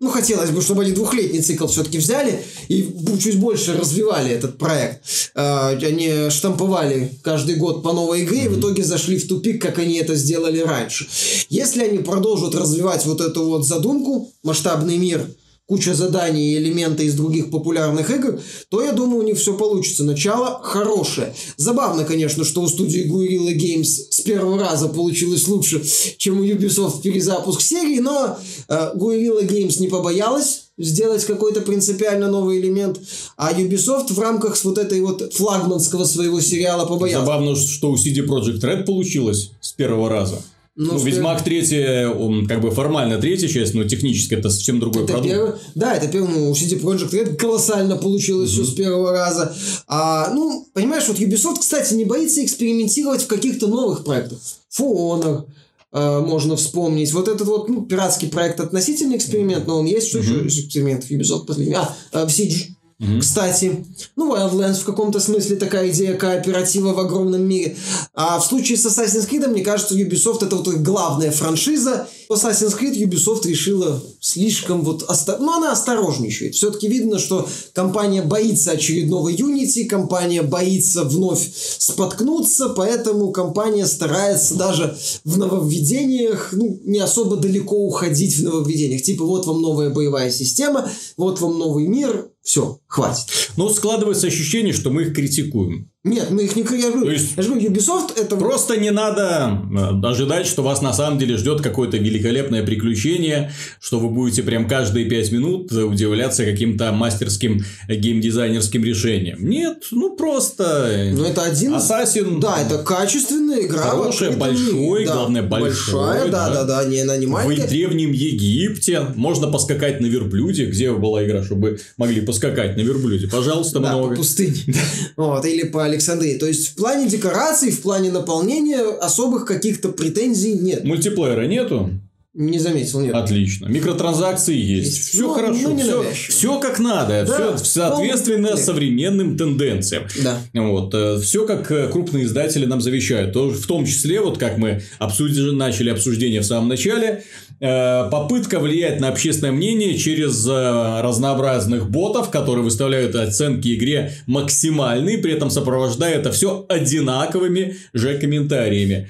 [0.00, 2.88] Ну, хотелось бы, чтобы они двухлетний цикл все-таки взяли и
[3.20, 5.02] чуть больше развивали этот проект.
[5.34, 9.78] А, они штамповали каждый год по новой игре и в итоге зашли в тупик, как
[9.78, 11.08] они это сделали раньше.
[11.48, 15.26] Если они продолжат развивать вот эту вот задумку, масштабный мир–
[15.68, 20.02] куча заданий и элементы из других популярных игр, то я думаю, у них все получится.
[20.02, 21.34] Начало хорошее.
[21.58, 25.82] Забавно, конечно, что у студии Guerrilla Games с первого раза получилось лучше,
[26.16, 32.60] чем у Ubisoft перезапуск серии, но э, Guerrilla Games не побоялась сделать какой-то принципиально новый
[32.60, 32.98] элемент,
[33.36, 37.26] а Ubisoft в рамках вот этой вот флагманского своего сериала побоялась.
[37.26, 40.40] Забавно, что у CD Projekt Red получилось с первого раза.
[40.80, 45.02] Ну, ну Ведьмак третья, он как бы формально третья часть, но технически это совсем другой
[45.02, 45.34] это продукт.
[45.34, 48.62] Первый, да, это первый, ну, у CD Projekt Red колоссально получилось mm-hmm.
[48.62, 49.52] все с первого раза.
[49.88, 54.38] А, ну, понимаешь, вот Ubisoft, кстати, не боится экспериментировать в каких-то новых проектах.
[54.70, 55.46] For Honor,
[55.92, 57.12] э, можно вспомнить.
[57.12, 60.10] Вот этот вот ну, пиратский проект относительный эксперимент, но он есть.
[60.10, 60.44] Что mm-hmm.
[60.44, 61.74] еще эксперимент Ubisoft последний?
[61.74, 63.20] А, э, в Siege Mm-hmm.
[63.20, 67.76] Кстати, ну, Wildlands в каком-то смысле такая идея кооператива в огромном мире.
[68.12, 72.08] А в случае с Assassin's Creed, мне кажется, Ubisoft это вот главная франшиза.
[72.28, 75.04] Assassin's Creed Ubisoft решила слишком вот...
[75.04, 75.38] Осто...
[75.38, 76.56] Ну, она осторожничает.
[76.56, 84.98] Все-таки видно, что компания боится очередного Unity, компания боится вновь споткнуться, поэтому компания старается даже
[85.24, 89.02] в нововведениях ну, не особо далеко уходить в нововведениях.
[89.02, 93.52] Типа, вот вам новая боевая система, вот вам новый мир, все, хватит.
[93.58, 95.90] Но складывается ощущение, что мы их критикуем.
[96.08, 96.62] Нет, мы их не...
[96.62, 98.36] Я, говорю, То есть- я же говорю, Ubisoft это...
[98.36, 103.98] Просто не надо э, ожидать, что вас на самом деле ждет какое-то великолепное приключение, что
[103.98, 109.48] вы будете прям каждые пять минут удивляться каким-то мастерским э, геймдизайнерским решением.
[109.48, 111.10] Нет, ну просто...
[111.12, 111.74] Ну, это один...
[111.74, 112.40] Ассасин...
[112.40, 113.78] Да, это качественная игра.
[113.80, 116.64] Хорошая, большой, Да, главное, большой, Большая, да, да.
[116.64, 120.66] да, да, не, она не В древнем Египте можно поскакать на верблюде.
[120.66, 123.28] Где была игра, чтобы могли поскакать на верблюде?
[123.28, 124.10] Пожалуйста, Да, много.
[124.10, 124.56] по пустыне.
[125.16, 126.38] Вот, или по Александрии.
[126.38, 130.84] То есть, в плане декораций, в плане наполнения особых каких-то претензий нет.
[130.84, 131.90] Мультиплеера нету?
[132.34, 133.14] Не заметил, нет.
[133.14, 133.66] Отлично.
[133.66, 134.96] Микротранзакции есть.
[134.96, 135.08] Есть.
[135.08, 135.68] Все Ну, хорошо.
[135.70, 136.60] ну, все, навязчиво.
[136.60, 137.24] как надо.
[137.26, 140.04] Да, все соответственно полный современным тенденциям.
[140.22, 140.38] Да.
[140.54, 143.34] Вот, все как э, крупные издатели нам завещают.
[143.34, 147.24] В том числе, вот как мы обсудили, начали обсуждение в самом начале,
[147.60, 155.18] э, попытка влиять на общественное мнение через э, разнообразных ботов, которые выставляют оценки игре максимальные,
[155.18, 159.08] при этом сопровождая это все одинаковыми же комментариями.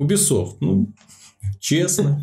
[0.00, 0.88] Ubisoft, ну,
[1.64, 2.20] честно.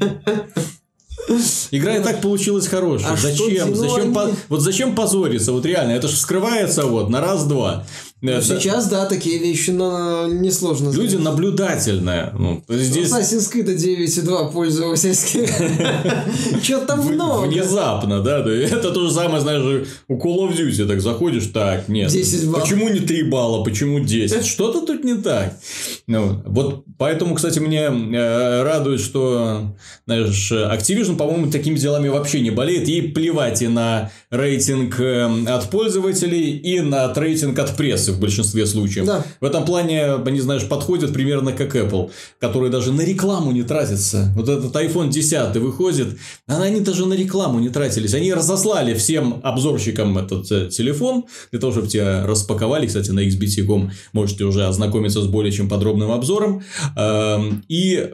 [1.71, 3.11] Игра и так получилась хорошая.
[3.13, 3.73] А зачем?
[3.75, 4.13] зачем они?
[4.13, 5.51] по- Вот зачем позориться?
[5.51, 7.85] Вот реально, это же вскрывается вот на раз-два.
[8.21, 12.31] Но сейчас, да, такие вещи но несложно Люди наблюдательные.
[12.37, 15.47] Ну, здесь Assassin's Creed 9.2 пользовательский.
[16.63, 17.47] Что-то в- много.
[17.47, 18.51] внезапно, да, да.
[18.51, 22.11] Это то же самое, знаешь, у Call of Duty так заходишь, так, нет.
[22.11, 22.61] 10 баллов.
[22.61, 24.45] Почему не 3 балла, почему 10?
[24.45, 25.57] Что-то тут не так.
[26.05, 29.73] Ну, вот поэтому, кстати, мне э, радует, что,
[30.05, 32.87] знаешь, Activision, по-моему, такими делами вообще не болеет.
[32.87, 38.65] Ей плевать и на рейтинг э, от пользователей, и на рейтинг от прессы в большинстве
[38.65, 39.05] случаев.
[39.05, 39.25] Да.
[39.39, 44.31] В этом плане, они, знаешь, подходят примерно как Apple, которые даже на рекламу не тратятся.
[44.35, 48.13] Вот этот iPhone 10 выходит, а они даже на рекламу не тратились.
[48.13, 52.87] Они разослали всем обзорщикам этот э, телефон, для того, чтобы тебя распаковали.
[52.87, 56.63] Кстати, на XBT.com можете уже ознакомиться с более чем подробным обзором.
[56.95, 58.09] Эм, И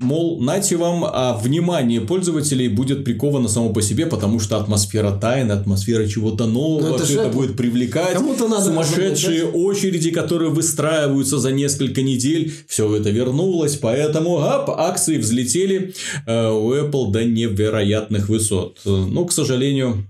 [0.00, 5.52] Мол, нате вам, а внимание пользователей будет приковано само по себе, потому что атмосфера тайны,
[5.52, 8.14] атмосфера чего-то нового, Ну, это все это будет привлекать.
[8.14, 15.18] Кому-то надо Сумасшедшие очереди, которые выстраиваются за несколько недель, все это вернулось, поэтому ап, акции
[15.18, 15.92] взлетели
[16.26, 18.80] э, у Apple до невероятных высот.
[18.86, 20.06] Но, к сожалению,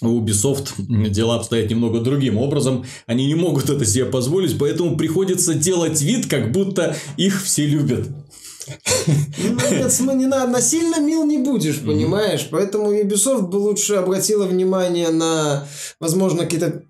[0.00, 0.74] у Ubisoft
[1.10, 2.84] дела обстоят немного другим образом.
[3.06, 8.06] Они не могут это себе позволить, поэтому приходится делать вид, как будто их все любят.
[8.66, 12.48] Ну, нет, см- не надо, насильно мил не будешь, понимаешь?
[12.50, 15.66] Поэтому Ubisoft бы лучше обратила внимание на,
[16.00, 16.82] возможно, какие-то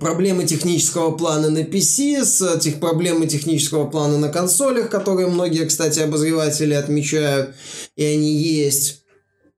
[0.00, 6.00] проблемы технического плана на PC, с этих проблемы технического плана на консолях, которые многие, кстати,
[6.00, 7.54] обозреватели отмечают,
[7.96, 9.02] и они есть.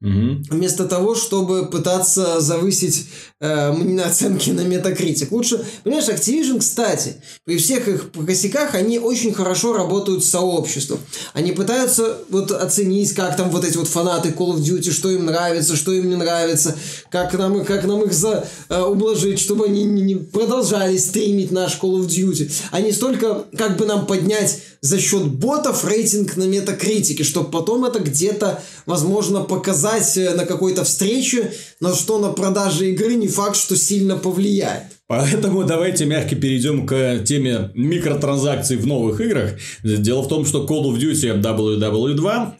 [0.00, 0.44] Мгм.
[0.50, 3.08] Вместо того, чтобы пытаться завысить
[3.40, 5.28] э, оценки на Metacritic.
[5.30, 10.98] Лучше, понимаешь, Activision, кстати, при всех их косяках, они очень хорошо работают с сообществом.
[11.34, 15.26] Они пытаются вот оценить, как там вот эти вот фанаты Call of Duty, что им
[15.26, 16.76] нравится, что им не нравится,
[17.10, 21.78] как нам, как нам их за, э, ублажить, чтобы они не, не продолжали стримить наш
[21.80, 22.50] Call of Duty.
[22.82, 27.98] Не столько, как бы нам поднять за счет ботов рейтинг на метакритике, чтобы потом это
[27.98, 33.76] где-то, возможно, показать э, на какой-то встрече, но что на продаже игры не факт, что
[33.76, 34.84] сильно повлияет.
[35.06, 39.52] Поэтому давайте мягко перейдем к теме микротранзакций в новых играх.
[39.82, 42.52] Дело в том, что Call of Duty WW2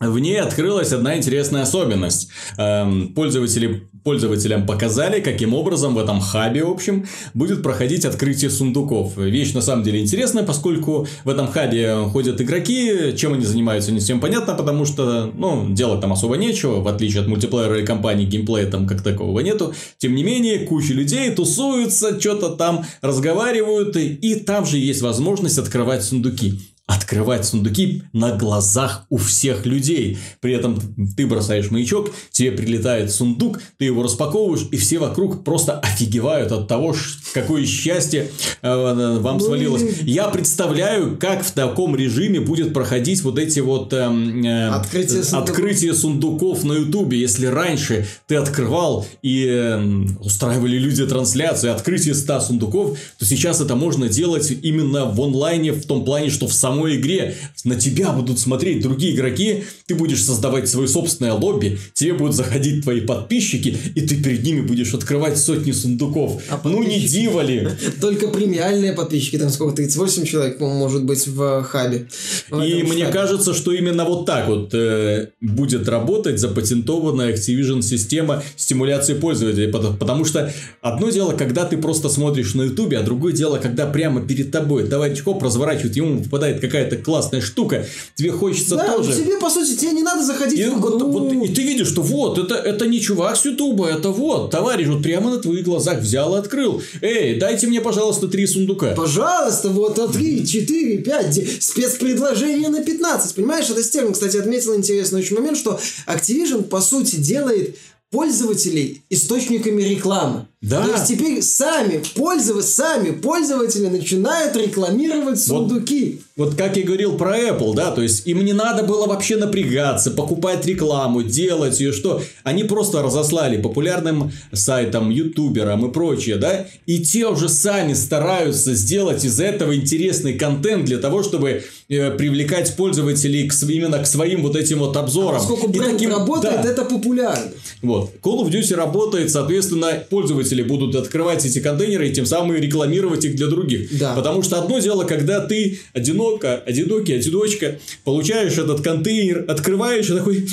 [0.00, 2.28] в ней открылась одна интересная особенность.
[2.56, 9.18] Эм, Пользователи, пользователям показали, каким образом в этом хабе, в общем, будет проходить открытие сундуков.
[9.18, 14.00] Вещь на самом деле интересная, поскольку в этом хабе ходят игроки, чем они занимаются, не
[14.00, 18.24] всем понятно, потому что, ну, делать там особо нечего, в отличие от мультиплеера или компании,
[18.24, 19.74] геймплея там как такового нету.
[19.98, 25.58] Тем не менее, куча людей тусуются, что-то там разговаривают, и, и там же есть возможность
[25.58, 26.58] открывать сундуки
[26.90, 30.18] открывать сундуки на глазах у всех людей.
[30.40, 30.80] При этом
[31.16, 36.66] ты бросаешь маячок, тебе прилетает сундук, ты его распаковываешь, и все вокруг просто офигевают от
[36.66, 36.94] того,
[37.32, 38.30] какое счастье
[38.62, 39.84] э, вам Ну свалилось.
[40.02, 45.48] Я представляю, как в таком режиме будет проходить вот эти вот эм, э, Открытие сундуков.
[45.50, 47.20] открытие сундуков на Ютубе.
[47.20, 53.76] Если раньше ты открывал и эм, устраивали люди трансляцию, открытие 100 сундуков, то сейчас это
[53.76, 58.12] можно делать именно в онлайне, в том плане, что в самой самой игре на тебя
[58.12, 63.76] будут смотреть другие игроки, ты будешь создавать свое собственное лобби, тебе будут заходить твои подписчики,
[63.94, 66.42] и ты перед ними будешь открывать сотни сундуков.
[66.48, 67.68] А ну не диво ли?
[68.00, 72.08] Только премиальные подписчики, там сколько, 38 человек, может быть, в хабе.
[72.48, 73.12] В и мне штабе.
[73.12, 79.68] кажется, что именно вот так вот э, будет работать запатентованная Activision система стимуляции пользователей.
[79.70, 84.22] Потому что одно дело, когда ты просто смотришь на ютубе, а другое дело, когда прямо
[84.22, 89.14] перед тобой товарищ хоп разворачивает, ему попадает какая-то классная штука, тебе хочется да, тоже.
[89.14, 90.98] тебе, по сути, тебе не надо заходить и, в игру.
[90.98, 94.50] Вот, вот, и ты видишь, что вот, это, это не чувак с ютуба, это вот,
[94.50, 96.82] товарищ вот прямо на твоих глазах взял и открыл.
[97.02, 98.94] Эй, дайте мне, пожалуйста, три сундука.
[98.94, 103.34] Пожалуйста, вот, а три, четыре, пять, спецпредложение на 15.
[103.34, 107.76] Понимаешь, это Стерн, кстати, отметил интересный очень момент, что Activision, по сути, делает
[108.10, 110.46] пользователей источниками рекламы.
[110.62, 110.82] Да.
[110.82, 116.20] То есть теперь сами пользователи, сами пользователи начинают рекламировать сундуки.
[116.36, 119.36] Вот, вот как я говорил про Apple, да, то есть им не надо было вообще
[119.36, 126.66] напрягаться, покупать рекламу, делать ее, что они просто разослали популярным сайтам, ютуберам и прочее, да,
[126.84, 132.76] и те уже сами стараются сделать из этого интересный контент для того, чтобы э, привлекать
[132.76, 135.36] пользователей к, именно к своим вот этим вот обзорам.
[135.36, 136.68] А поскольку бренд таким, работает, да.
[136.68, 137.50] это популярно.
[137.80, 138.10] Вот.
[138.22, 143.24] Call of Duty работает, соответственно, пользователи пользователи будут открывать эти контейнеры и тем самым рекламировать
[143.24, 143.98] их для других.
[143.98, 144.14] Да.
[144.14, 150.48] Потому что одно дело, когда ты одиноко, одинокий, одиночка, получаешь этот контейнер, открываешь и такой...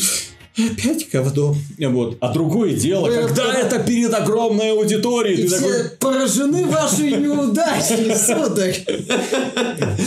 [0.58, 1.56] Опять говно.
[1.80, 2.18] Вот.
[2.20, 3.76] А другое дело, Вы когда это...
[3.76, 5.44] это перед огромной аудиторией.
[5.44, 5.98] И ты все такой...
[6.00, 8.84] поражены вашей неудачей, сударь.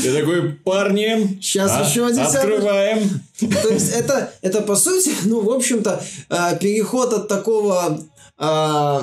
[0.03, 3.21] Ты такой, парни, сейчас а, еще один Открываем.
[3.39, 8.01] То есть, это, это по сути, ну, в общем-то, а, переход от такого
[8.37, 9.03] а,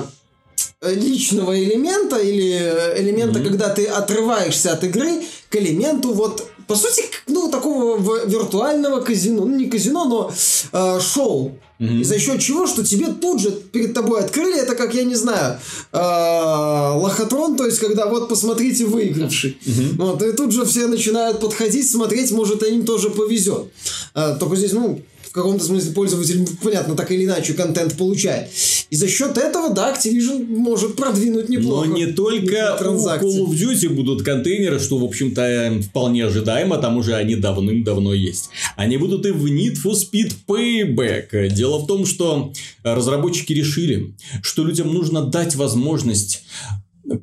[0.82, 3.44] личного элемента или э, элемента, mm-hmm.
[3.44, 9.56] когда ты отрываешься от игры, к элементу вот по сути, ну, такого виртуального казино, ну,
[9.56, 10.30] не казино, но
[10.72, 11.58] э, шоу.
[11.80, 12.00] Mm-hmm.
[12.00, 15.14] И за счет чего, что тебе тут же перед тобой открыли, это как, я не
[15.14, 15.58] знаю,
[15.92, 19.56] э, лохотрон, то есть, когда вот посмотрите выигравший.
[19.64, 19.96] Mm-hmm.
[19.96, 23.68] Вот, и тут же все начинают подходить, смотреть, может, им тоже повезет.
[24.14, 28.48] Э, только здесь, ну, в каком-то смысле пользователь, понятно, так или иначе контент получает.
[28.90, 31.88] И за счет этого, да, Activision может продвинуть неплохо.
[31.88, 36.96] Но не только у Call of Duty будут контейнеры, что, в общем-то, вполне ожидаемо, там
[36.96, 38.50] уже они давным-давно есть.
[38.76, 41.48] Они будут и в Need for Speed Payback.
[41.48, 42.52] Дело в том, что
[42.82, 46.44] разработчики решили, что людям нужно дать возможность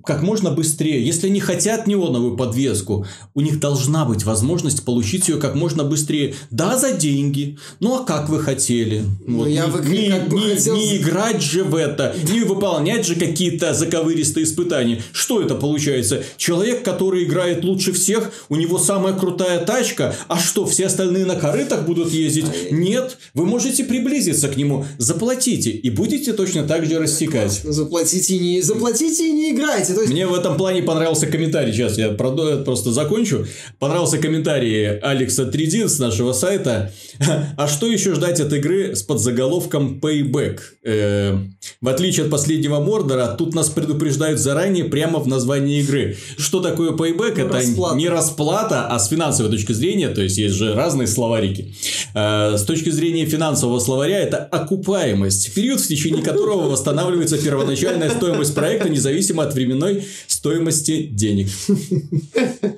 [0.03, 1.05] как можно быстрее.
[1.05, 6.35] Если они хотят неоновую подвеску, у них должна быть возможность получить ее как можно быстрее.
[6.51, 7.57] Да, за деньги.
[7.79, 9.03] Ну, а как вы хотели?
[9.25, 10.75] Ну, вот, я не, не, как бы не, хотел...
[10.75, 15.01] не играть же в это, не выполнять же какие-то заковыристые испытания.
[15.11, 16.23] Что это получается?
[16.37, 21.35] Человек, который играет лучше всех, у него самая крутая тачка, а что, все остальные на
[21.35, 22.45] корытах будут ездить?
[22.45, 27.61] А Нет, вы можете приблизиться к нему, заплатите, и будете точно так же рассекать.
[27.63, 29.93] Заплатите и не, заплатите и не играть играете.
[29.93, 30.13] То есть...
[30.13, 31.73] Мне в этом плане понравился комментарий.
[31.73, 33.45] Сейчас я просто закончу.
[33.79, 36.91] Понравился комментарий Алекса Тридин с нашего сайта.
[37.57, 40.59] А что еще ждать от игры с подзаголовком Payback?
[40.83, 41.37] Э,
[41.81, 46.17] в отличие от последнего Мордора, тут нас предупреждают заранее прямо в названии игры.
[46.37, 47.39] Что такое Payback?
[47.39, 47.97] Это расплата.
[47.97, 51.73] не расплата, а с финансовой точки зрения, то есть есть же разные словарики.
[52.13, 55.53] Э, с точки зрения финансового словаря это окупаемость.
[55.53, 61.49] Период, в течение которого восстанавливается первоначальная стоимость проекта, независимо от времени временной стоимости денег.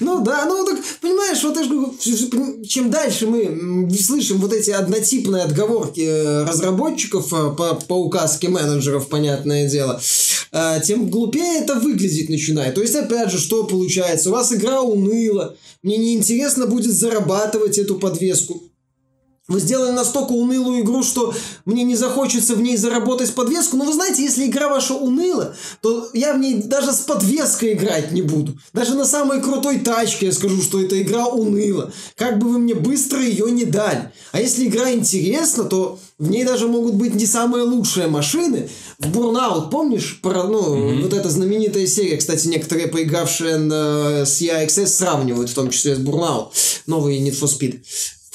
[0.00, 6.00] Ну да, ну так, понимаешь, вот же чем дальше мы слышим вот эти однотипные отговорки
[6.00, 10.00] э, разработчиков э, по, по указке менеджеров, понятное дело,
[10.52, 12.74] э, тем глупее это выглядеть начинает.
[12.74, 14.30] То есть, опять же, что получается?
[14.30, 18.69] У вас игра уныла, мне неинтересно будет зарабатывать эту подвеску.
[19.50, 21.34] Вы сделали настолько унылую игру, что
[21.64, 23.76] мне не захочется в ней заработать подвеску.
[23.76, 28.12] Но вы знаете, если игра ваша уныла, то я в ней даже с подвеской играть
[28.12, 28.56] не буду.
[28.72, 31.92] Даже на самой крутой тачке я скажу, что эта игра уныла.
[32.14, 34.12] Как бы вы мне быстро ее не дали.
[34.30, 38.68] А если игра интересна, то в ней даже могут быть не самые лучшие машины.
[39.00, 41.02] В Burnout, помнишь, про, ну, mm-hmm.
[41.02, 45.98] вот эта знаменитая серия, кстати, некоторые поигравшие на, с EXS сравнивают, в том числе с
[45.98, 46.50] Burnout,
[46.86, 47.80] новый Need for Speed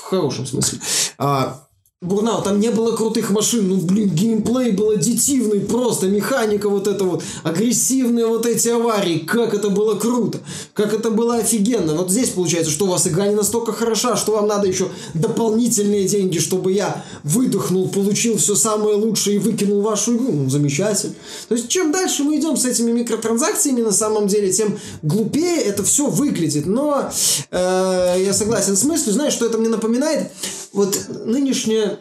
[0.05, 0.79] хорошем смысле.
[1.17, 1.64] А,
[2.05, 7.03] Бурнаут, там не было крутых машин, ну, блин, геймплей был аддитивный, просто механика вот эта
[7.03, 10.39] вот, агрессивные вот эти аварии, как это было круто,
[10.73, 11.95] как это было офигенно.
[11.95, 16.07] Вот здесь получается, что у вас игра не настолько хороша, что вам надо еще дополнительные
[16.07, 20.31] деньги, чтобы я выдохнул, получил все самое лучшее и выкинул вашу игру.
[20.31, 21.15] Ну, замечательно.
[21.47, 25.83] То есть, чем дальше мы идем с этими микротранзакциями, на самом деле, тем глупее это
[25.83, 26.65] все выглядит.
[26.65, 27.09] Но
[27.51, 30.31] э, я согласен с мыслью, знаешь, что это мне напоминает?
[30.73, 31.94] Вот нынешняя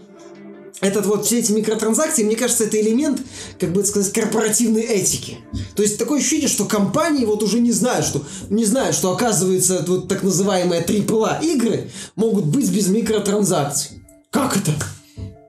[0.80, 3.20] этот вот все эти микротранзакции, мне кажется, это элемент,
[3.58, 5.38] как бы сказать, корпоративной этики.
[5.76, 9.84] То есть такое ощущение, что компании вот уже не знают, что не знают, что оказывается
[9.86, 14.02] вот так называемые AAA игры могут быть без микротранзакций.
[14.30, 14.72] Как это?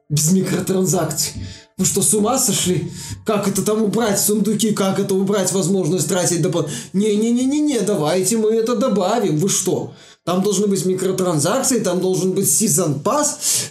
[0.10, 1.34] Без микротранзакций.
[1.78, 2.90] Вы что, с ума сошли?
[3.26, 4.72] Как это там убрать сундуки?
[4.72, 6.70] Как это убрать возможность тратить доп...
[6.94, 9.38] Не-не-не-не-не, давайте мы это добавим.
[9.38, 9.94] Вы что?
[10.26, 13.28] Там должны быть микротранзакции, там должен быть Season Pass,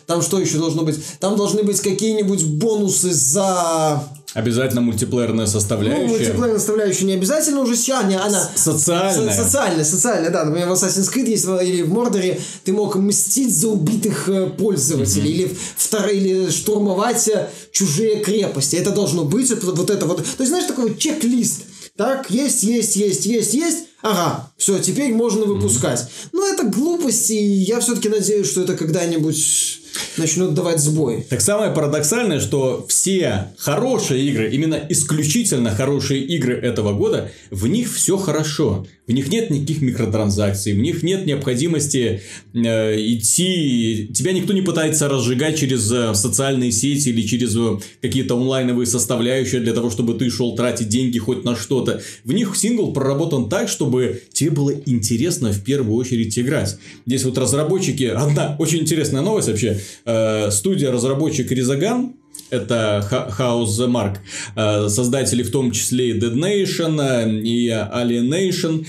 [0.07, 1.01] там что еще должно быть?
[1.19, 4.09] Там должны быть какие-нибудь бонусы за...
[4.35, 6.07] Обязательно мультиплеерная составляющая.
[6.07, 8.49] Ну, мультиплеерная составляющая не обязательно уже сейчас, не она...
[8.55, 9.35] Социальная.
[9.35, 10.45] Со- социальная, социальная, да.
[10.45, 15.31] Например, в Assassin's Creed есть, или в Мордоре ты мог мстить за убитых э, пользователей,
[15.31, 15.47] mm-hmm.
[15.47, 16.07] или, втор...
[16.09, 18.77] или штурмовать э, чужие крепости.
[18.77, 20.19] Это должно быть, это, вот это вот.
[20.19, 21.63] То есть, знаешь, такой вот чек-лист.
[21.97, 23.79] Так, есть, есть, есть, есть, есть.
[24.05, 26.01] Ага, все, теперь можно выпускать.
[26.01, 26.29] Mm-hmm.
[26.35, 29.81] Но это глупости, и я все-таки надеюсь, что это когда-нибудь
[30.17, 31.27] начнут давать сбой.
[31.29, 37.93] Так самое парадоксальное, что все хорошие игры, именно исключительно хорошие игры этого года, в них
[37.93, 38.87] все хорошо.
[39.07, 42.23] В них нет никаких микротранзакций, в них нет необходимости
[42.55, 44.11] э, идти...
[44.15, 49.61] Тебя никто не пытается разжигать через э, социальные сети или через э, какие-то онлайновые составляющие
[49.61, 52.01] для того, чтобы ты шел тратить деньги хоть на что-то.
[52.25, 53.94] В них сингл проработан так, чтобы
[54.33, 56.77] тебе было интересно в первую очередь играть.
[57.07, 58.05] Здесь вот разработчики...
[58.05, 59.81] Одна очень интересная новость вообще.
[60.05, 62.15] Э, студия разработчик Ризаган,
[62.51, 63.07] это
[63.39, 64.19] House Mark,
[64.57, 68.85] э, создатели в том числе и Dead Nation э, и Alienation,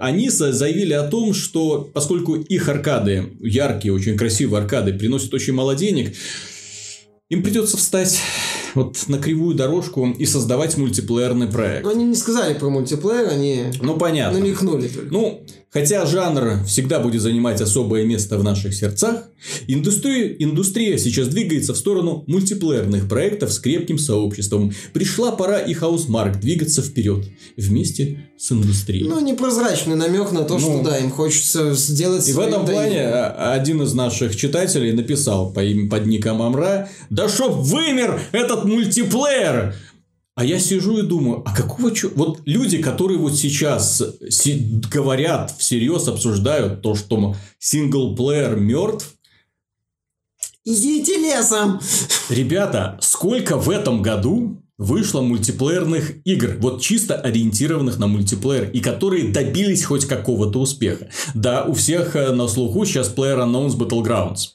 [0.00, 5.74] они заявили о том, что поскольку их аркады, яркие, очень красивые аркады, приносят очень мало
[5.74, 6.14] денег,
[7.30, 8.20] им придется встать
[8.74, 11.84] вот на кривую дорожку и создавать мультиплеерный проект.
[11.84, 14.38] Но они не сказали про мультиплеер, они ну, понятно.
[14.38, 15.12] намекнули только.
[15.12, 15.44] Ну,
[15.74, 19.28] хотя жанр всегда будет занимать особое место в наших сердцах,
[19.66, 24.72] индустрия, индустрия сейчас двигается в сторону мультиплеерных проектов с крепким сообществом.
[24.92, 29.08] Пришла пора и Хаусмарк двигаться вперед вместе с индустрией.
[29.08, 32.28] Ну, непрозрачный намек на то, ну, что да, им хочется сделать...
[32.28, 36.88] И в этом плане а, один из наших читателей написал по им, под ником Амра,
[37.10, 39.74] да чтоб вымер этот мультиплеер!
[40.36, 42.10] А я сижу и думаю, а какого чё...
[42.14, 44.80] Вот люди, которые вот сейчас си...
[44.92, 49.14] говорят, всерьез обсуждают то, что синглплеер мертв,
[50.66, 51.78] Идите лесом!
[52.30, 59.28] Ребята, сколько в этом году вышло мультиплеерных игр, вот чисто ориентированных на мультиплеер, и которые
[59.28, 61.10] добились хоть какого-то успеха.
[61.34, 64.52] Да, у всех э, на слуху сейчас PlayerUnknown's Battlegrounds.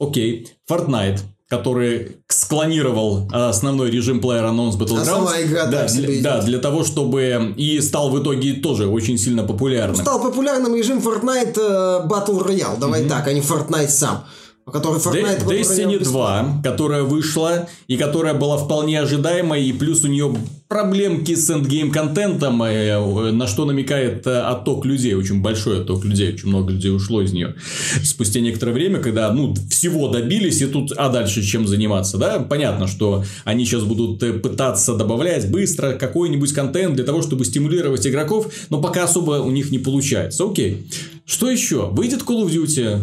[0.00, 5.28] Окей, Fortnite, который склонировал основной режим Player Unknown's Battlegrounds.
[5.32, 6.22] А игра да, для, идет.
[6.22, 7.54] да, для того, чтобы...
[7.56, 9.96] И стал в итоге тоже очень сильно популярным.
[9.96, 12.78] Стал популярным режим Fortnite э, Battle Royale.
[12.78, 13.08] Давай mm-hmm.
[13.08, 14.24] так, а не Fortnite сам.
[14.66, 20.34] Который Fortnite Destiny 2, которая вышла и которая была вполне ожидаемой, и плюс у нее
[20.68, 26.32] проблемки с эндгейм контентом, э, на что намекает э, отток людей, очень большой отток людей,
[26.32, 27.54] очень много людей ушло из нее.
[28.02, 32.86] Спустя некоторое время, когда ну, всего добились, и тут, а дальше чем заниматься, да, понятно,
[32.86, 38.50] что они сейчас будут э, пытаться добавлять быстро какой-нибудь контент для того, чтобы стимулировать игроков,
[38.70, 40.44] но пока особо у них не получается.
[40.44, 40.86] Окей.
[41.26, 41.90] Что еще?
[41.90, 42.98] Выйдет Call of Duty,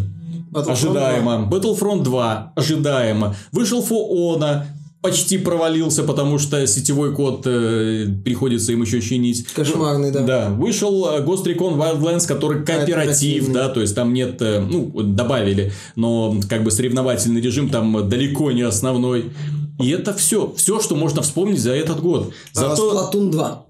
[0.52, 1.48] Battlefront ожидаемо.
[1.50, 1.60] 2.
[1.60, 3.36] Battlefront 2 ожидаемо.
[3.52, 4.64] Вышел Honor,
[5.02, 9.48] почти провалился, потому что сетевой код э, приходится им еще чинить.
[9.48, 10.22] Кошмарный, да.
[10.22, 10.50] Да.
[10.50, 15.72] Вышел э, Ghost Recon Wildlands, который кооператив, да, то есть там нет, э, ну, добавили,
[15.96, 19.32] но как бы соревновательный режим там далеко не основной.
[19.80, 22.34] И это все, все, что можно вспомнить за этот год.
[22.54, 22.92] Зато...
[22.92, 23.66] А Splatoon 2.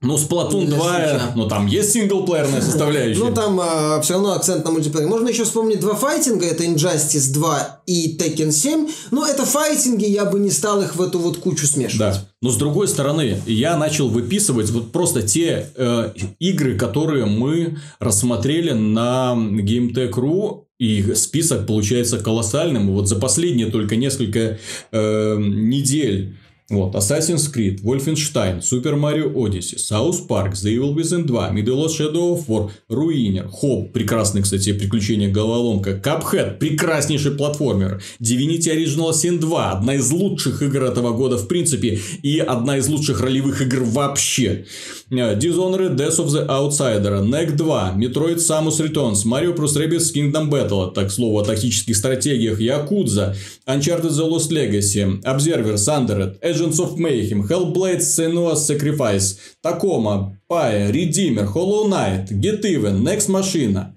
[0.00, 3.18] Ну, Splatoon 2, ну там есть синглплеерная составляющая.
[3.18, 5.08] Ну, там э, все равно акцент на мультиплеер.
[5.08, 8.88] Можно еще вспомнить два файтинга, это Injustice 2 и Tekken 7.
[9.10, 11.98] Но это файтинги, я бы не стал их в эту вот кучу смешивать.
[11.98, 12.24] Да.
[12.40, 18.70] Но с другой стороны, я начал выписывать вот просто те э, игры, которые мы рассмотрели
[18.70, 22.92] на GameTech.ru и список получается колоссальным.
[22.92, 24.58] Вот за последние только несколько
[24.92, 26.36] э, недель
[26.70, 31.94] Вот, Assassin's Creed, Wolfenstein, Super Mario Odyssey, South Park, The Evil Within 2, Middle Earth
[31.94, 39.38] Shadow of War, Ruiner, Хоп, прекрасный, кстати, приключение головоломка, Cuphead, прекраснейший платформер, Divinity Original Sin
[39.38, 43.84] 2, одна из лучших игр этого года в принципе, и одна из лучших ролевых игр
[43.84, 44.66] вообще.
[45.10, 49.74] Э, Dishonored, Death of the Outsider, NEC 2, Metroid Samus Returns, Mario Bros.
[49.74, 53.34] Rabbids Kingdom Battle, так слово о тактических стратегиях, Yakuza,
[53.66, 61.45] Uncharted The Lost Legacy, Observer, Sundered, Agents of Mayhem, Hellblade Senua's Sacrifice, Tacoma, Pyre, Redeemer,
[61.45, 63.93] Hollow Knight, Get Even, Next Machina,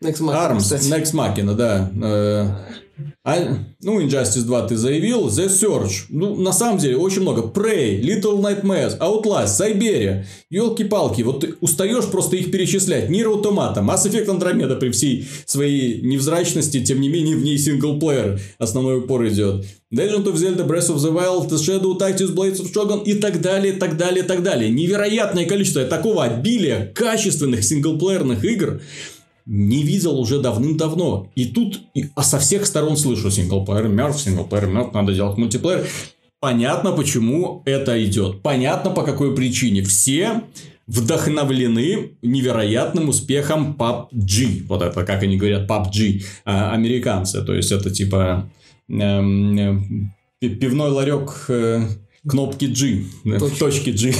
[0.00, 0.88] Next Machina, Arms, кстати.
[0.88, 1.90] Next Machina, да.
[3.23, 3.37] А,
[3.81, 7.41] ну, Injustice 2 ты заявил, The Search, ну, на самом деле, очень много.
[7.41, 13.09] Prey, Little Nightmares, Outlast, Siberia, елки-палки, вот ты устаешь просто их перечислять.
[13.09, 18.39] Нир Automata, Mass Effect Andromeda при всей своей невзрачности, тем не менее, в ней синглплеер
[18.59, 19.65] основной упор идет.
[19.93, 23.73] Legend of Zelda Breath of the Wild, Shadow Tactics, Blades of Shogun и так далее,
[23.73, 24.69] так далее, так далее.
[24.69, 28.81] Невероятное количество такого обилия качественных синглплеерных игр,
[29.45, 31.29] не видел уже давным-давно.
[31.35, 35.87] И тут и- а со всех сторон слышу синглплеер мертв, синглплеер мертв, надо делать мультиплеер.
[36.39, 38.41] Понятно, почему это идет.
[38.41, 39.81] Понятно, по какой причине.
[39.83, 40.41] Все
[40.87, 44.65] вдохновлены невероятным успехом PUBG.
[44.67, 47.43] Вот это, как они говорят, PUBG, а, американцы.
[47.43, 48.49] То есть, это типа
[48.89, 49.79] эм, э,
[50.39, 51.87] пи- пивной ларек э,
[52.27, 53.03] кнопки G,
[53.39, 53.59] Точки.
[53.59, 54.13] точки G.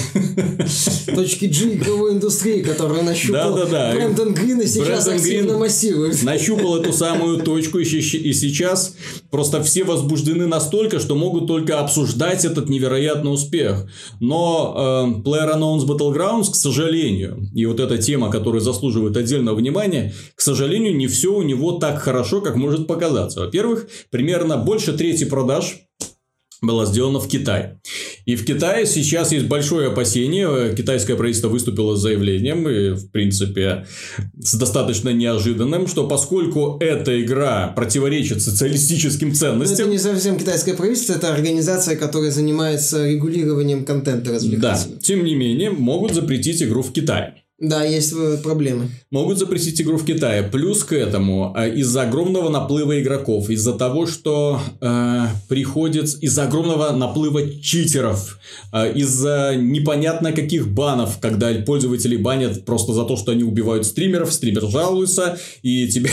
[1.16, 3.93] Точки G игровой индустрии, которую нащупал Да-да-да.
[3.93, 6.24] Брэндон Грин и сейчас Брэндон активно Грин массирует.
[6.24, 8.95] нащупал эту самую точку, и сейчас
[9.32, 13.88] просто все возбуждены настолько, что могут только обсуждать этот невероятный успех.
[14.20, 14.76] Но
[15.26, 20.95] э, PlayerUnknown's Battlegrounds, к сожалению, и вот эта тема, которая заслуживает отдельного внимания, к сожалению,
[20.95, 23.41] не все у него так хорошо, как может показаться.
[23.41, 25.84] Во-первых, примерно больше трети продаж
[26.62, 27.80] было сделано в Китае.
[28.26, 30.74] И в Китае сейчас есть большое опасение.
[30.76, 33.86] Китайское правительство выступило с заявлением, и, в принципе,
[34.39, 40.76] с достаточно неожиданным, что поскольку эта игра противоречит социалистическим Но это ценностям, не совсем китайское
[40.76, 45.01] правительство, это организация, которая занимается регулированием контента да, развлекательного.
[45.01, 47.45] тем не менее, могут запретить игру в Китае.
[47.58, 48.89] Да, есть э, проблемы.
[49.12, 50.43] Могут запретить игру в Китае.
[50.43, 56.91] Плюс к этому, э, из-за огромного наплыва игроков, из-за того, что э, приходит, из-за огромного
[56.91, 58.39] наплыва читеров,
[58.74, 64.34] э, из-за непонятно каких банов, когда пользователи банят просто за то, что они убивают стримеров,
[64.34, 66.12] стример жалуется, и тебя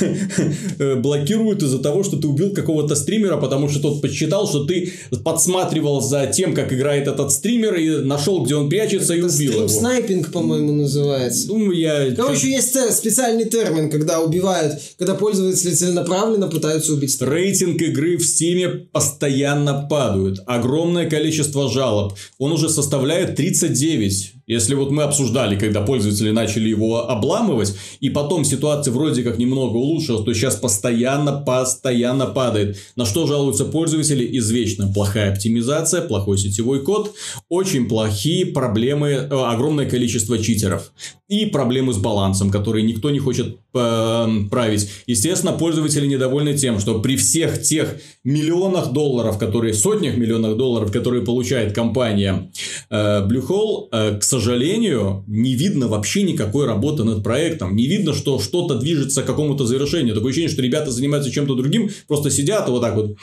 [0.80, 4.92] э, блокируют из-за того, что ты убил какого-то стримера, потому что тот подсчитал, что ты
[5.22, 9.68] подсматривал за тем, как играет этот стример, и нашел, где он прячется, и убил его.
[9.68, 11.48] стрим-снайпинг, по-моему, называется.
[11.48, 12.14] Ну, я...
[12.14, 17.36] Короче, есть специальный термин, когда убивают, когда пользователи целенаправленно пытаются убить стримера.
[17.36, 20.38] Рейтинг игры в Стиме постоянно падает.
[20.46, 22.14] Огромное количество жалоб.
[22.38, 24.34] Он уже составляет 39.
[24.50, 29.76] Если вот мы обсуждали, когда пользователи начали его обламывать, и потом ситуация вроде как немного
[29.76, 32.76] улучшилась, то сейчас постоянно, постоянно падает.
[32.96, 34.28] На что жалуются пользователи?
[34.38, 37.14] Извечно плохая оптимизация, плохой сетевой код,
[37.48, 40.90] очень плохие проблемы, э, огромное количество читеров.
[41.28, 44.88] И проблемы с балансом, которые никто не хочет править.
[45.06, 51.24] Естественно, пользователи недовольны тем, что при всех тех миллионах долларов, которые, сотнях миллионов долларов, которые
[51.24, 52.50] получает компания
[52.90, 57.76] э, Bluehole, э, к сожалению, не видно вообще никакой работы над проектом.
[57.76, 60.14] Не видно, что что-то движется к какому-то завершению.
[60.14, 63.16] Такое ощущение, что ребята занимаются чем-то другим, просто сидят и вот так вот,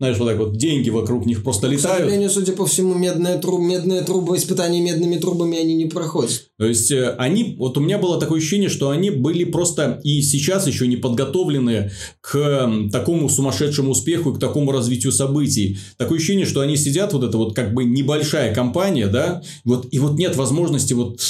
[0.00, 1.98] знаешь, вот так вот деньги вокруг них просто К летают.
[1.98, 6.46] сожалению, судя по всему, медные, труб, медные трубы, испытания медными трубами они не проходят.
[6.58, 10.22] То есть, э, они, вот у меня было такое ощущение, что они были просто и
[10.22, 11.90] сейчас еще не подготовлены
[12.22, 15.76] к такому сумасшедшему успеху, и к такому развитию событий.
[15.98, 19.98] Такое ощущение, что они сидят, вот это вот как бы небольшая компания, да, вот, и
[19.98, 21.20] вот нет возможности вот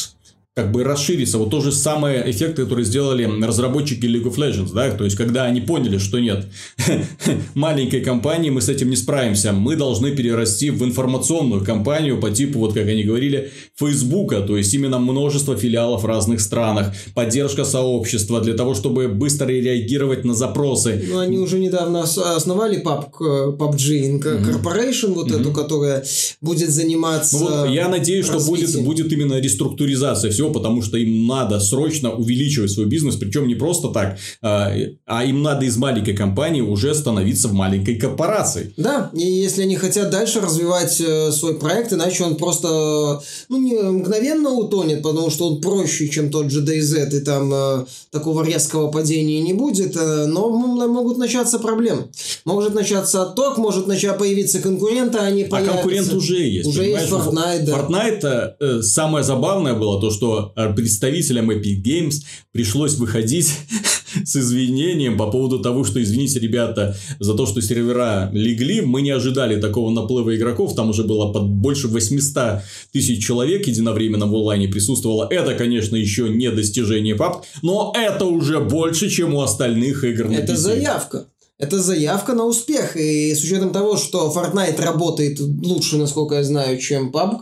[0.56, 1.38] как бы расшириться.
[1.38, 5.44] Вот то же самое эффект, который сделали разработчики League of Legends, да, то есть, когда
[5.44, 6.48] они поняли, что нет,
[7.54, 12.58] маленькой компании мы с этим не справимся, мы должны перерасти в информационную компанию по типу,
[12.58, 18.40] вот как они говорили, Фейсбука, то есть, именно множество филиалов в разных странах, поддержка сообщества
[18.40, 21.04] для того, чтобы быстро реагировать на запросы.
[21.08, 24.20] Ну, они уже недавно ос- основали э, PUBG.
[24.20, 26.04] Corporation, вот эту, которая
[26.40, 27.38] будет заниматься...
[27.38, 28.84] Ну вот я надеюсь, что будет, развитием.
[28.84, 33.88] будет именно реструктуризация всего потому, что им надо срочно увеличивать свой бизнес, причем не просто
[33.88, 34.72] так, а,
[35.06, 38.72] а им надо из маленькой компании уже становиться в маленькой корпорации.
[38.78, 43.74] Да, и если они хотят дальше развивать э, свой проект, иначе он просто ну, не
[43.74, 48.90] мгновенно утонет, потому что он проще, чем тот же DayZ, и там э, такого резкого
[48.90, 52.08] падения не будет, э, но могут начаться проблемы.
[52.46, 56.68] Может начаться отток, может начать появиться конкуренты, они а конкурент уже есть.
[56.68, 57.72] Уже есть Fortnite, да.
[57.72, 60.29] Fortnite э, самое забавное было то, что
[60.76, 62.14] представителям Epic Games
[62.52, 63.50] пришлось выходить
[64.24, 69.10] с извинением по поводу того, что извините, ребята, за то, что сервера легли, мы не
[69.10, 72.62] ожидали такого наплыва игроков, там уже было под больше 800
[72.92, 75.28] тысяч человек единовременно в онлайне присутствовало.
[75.30, 80.34] Это, конечно, еще не достижение пап, но это уже больше, чем у остальных игр на
[80.34, 80.56] Это PC.
[80.56, 81.26] заявка.
[81.60, 82.96] Это заявка на успех.
[82.96, 87.38] И с учетом того, что Fortnite работает лучше, насколько я знаю, чем PUBG,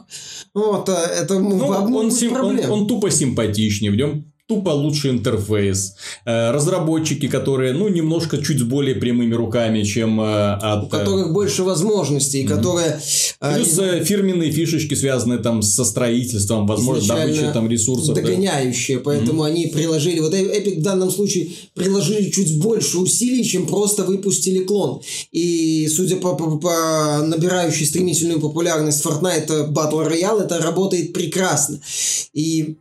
[0.55, 3.93] вот, э, это ну, он, сим, он, он тупо симпатичнее.
[3.93, 5.95] В нем тупо лучший интерфейс.
[6.25, 10.85] Э, разработчики, которые, ну, немножко чуть более прямыми руками, чем э, от...
[10.85, 12.49] У которых больше возможностей, mm-hmm.
[12.49, 13.01] которые...
[13.41, 14.07] Плюс из...
[14.07, 18.15] фирменные фишечки, связанные там со строительством, возможно, добычей там ресурсов.
[18.15, 19.03] Догоняющие, да.
[19.05, 19.49] поэтому mm-hmm.
[19.49, 20.21] они приложили...
[20.21, 25.03] Вот Epic в данном случае приложили чуть больше усилий, чем просто выпустили клон.
[25.31, 31.81] И судя по, по, по набирающей стремительную популярность Fortnite Battle Royale, это работает прекрасно.
[32.33, 32.77] И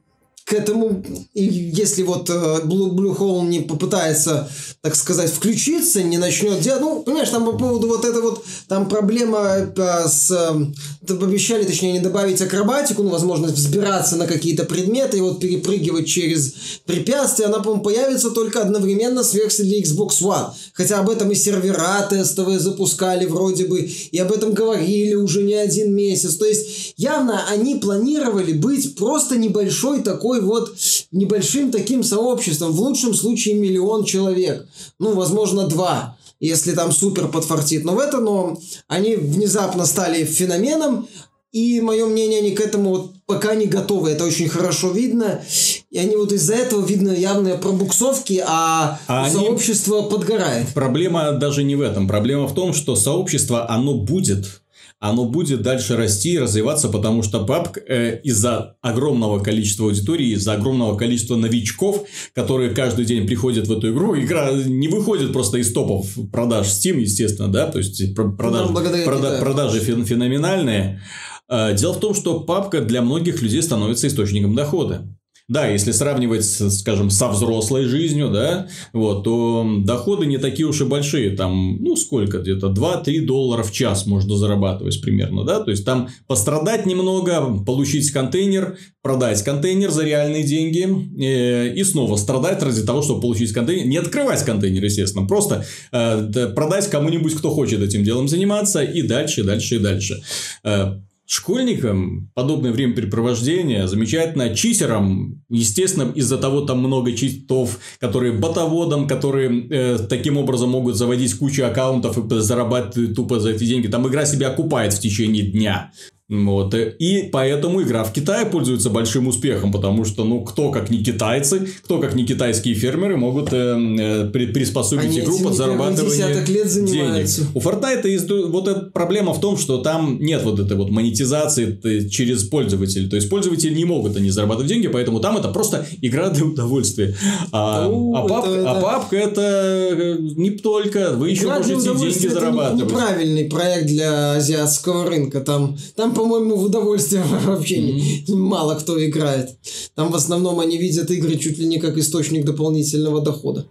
[0.48, 4.50] к этому, если вот э, Blue, Blue Hole не попытается,
[4.82, 8.88] так сказать, включиться, не начнет делать, ну, понимаешь, там по поводу вот это вот, там
[8.88, 15.18] проблема э, с, э, обещали, точнее, не добавить акробатику, ну, возможность взбираться на какие-то предметы
[15.18, 16.54] и вот перепрыгивать через
[16.86, 20.52] препятствия, она, по-моему, появится только одновременно с версией для Xbox One.
[20.72, 25.56] Хотя об этом и сервера тестовые запускали вроде бы, и об этом говорили уже не
[25.56, 26.36] один месяц.
[26.36, 30.76] То есть, явно они планировали быть просто небольшой такой такой вот
[31.12, 34.68] небольшим таким сообществом, в лучшем случае миллион человек,
[35.00, 37.84] ну, возможно, два, если там супер подфартит.
[37.84, 38.58] Но в этом, но
[38.88, 41.08] они внезапно стали феноменом,
[41.54, 44.12] и мое мнение, они к этому вот пока не готовы.
[44.12, 45.42] Это очень хорошо видно.
[45.90, 50.10] И они вот из-за этого видно явные пробуксовки, а, а сообщество они...
[50.10, 50.68] подгорает.
[50.74, 52.08] Проблема даже не в этом.
[52.08, 54.62] Проблема в том, что сообщество, оно будет
[55.00, 60.54] оно будет дальше расти и развиваться, потому что PUBG э, из-за огромного количества аудитории, из-за
[60.54, 65.72] огромного количества новичков, которые каждый день приходят в эту игру, игра не выходит просто из
[65.72, 68.74] топов продаж Steam, естественно, да, то есть продажи, ну,
[69.06, 71.02] прода- продажи феноменальные.
[71.50, 75.08] Э, дело в том, что PUBG для многих людей становится источником дохода.
[75.50, 80.84] Да, если сравнивать, скажем, со взрослой жизнью, да, вот, то доходы не такие уж и
[80.84, 81.38] большие.
[81.38, 82.40] Там, ну, сколько?
[82.40, 85.62] Где-то 2-3 доллара в час можно зарабатывать примерно, да.
[85.62, 90.86] То есть, там пострадать немного, получить контейнер, продать контейнер за реальные деньги
[91.24, 93.88] э, и снова страдать ради того, чтобы получить контейнер.
[93.88, 99.46] Не открывать контейнер, естественно, просто э, продать кому-нибудь, кто хочет этим делом заниматься и дальше,
[99.46, 100.22] дальше и дальше.
[100.66, 100.96] Э,
[101.30, 104.56] Школьникам подобное времяпрепровождение замечательно.
[104.56, 111.38] Читерам, естественно, из-за того там много читов, которые ботоводам, которые э, таким образом могут заводить
[111.38, 113.88] кучу аккаунтов и зарабатывать тупо за эти деньги.
[113.88, 115.92] Там игра себя окупает в течение дня.
[116.30, 116.76] Вот.
[116.76, 121.70] И поэтому игра в Китае пользуется большим успехом, потому что, ну, кто как не китайцы,
[121.86, 127.28] кто как не китайские фермеры могут э, э приспособить Они игру под зарабатывание лет денег.
[127.54, 132.10] У Fortnite есть вот эта проблема в том, что там нет вот этой вот монетизации
[132.10, 133.10] через пользователей.
[133.10, 137.16] То есть, пользователи не могут они зарабатывать деньги, поэтому там это просто игра для удовольствия.
[137.54, 141.98] А, О, а, пап, это, а папка это э, не только, вы еще игра можете
[141.98, 142.82] деньги зарабатывать.
[142.82, 145.40] Это неправильный проект для азиатского рынка.
[145.40, 148.36] Там, там по-моему, в удовольствие вообще mm-hmm.
[148.36, 149.52] мало кто играет.
[149.94, 153.68] Там в основном они видят игры чуть ли не как источник дополнительного дохода.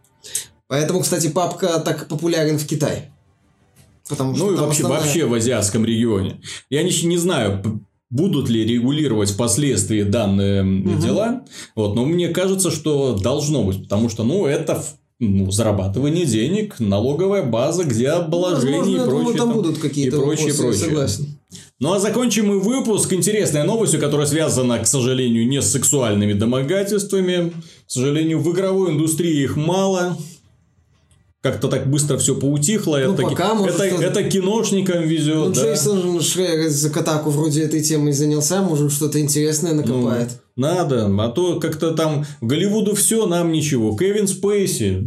[0.68, 3.12] Поэтому, кстати, папка так популярен в Китае.
[4.09, 5.01] Потому что ну и вообще, основная...
[5.01, 6.40] вообще в азиатском регионе.
[6.70, 11.01] Я не, не знаю, будут ли регулировать впоследствии данные угу.
[11.01, 11.42] дела.
[11.74, 14.84] Вот, но мне кажется, что должно быть, потому что, ну, это
[15.18, 19.18] ну, зарабатывание денег, налоговая база, где обложение ну, возможно, и прочее.
[19.18, 20.84] Думаю, там, там будут какие-то и прочее, прочее.
[20.84, 21.36] Согласен.
[21.78, 27.50] Ну а закончим мы выпуск интересной новостью, которая связана, к сожалению, не с сексуальными домогательствами.
[27.86, 30.16] К сожалению, в игровой индустрии их мало.
[31.42, 32.98] Как-то так быстро все поутихло.
[33.04, 35.48] Ну, это, пока, может, это, это киношникам везет.
[35.48, 35.62] Ну, да?
[35.62, 40.30] Джейсон Шрек за Катаку вроде этой темой занялся, может, что-то интересное накопает.
[40.57, 43.96] Ну, надо, а то как-то там Голливуду все, нам ничего.
[43.96, 45.04] Кевин Спейси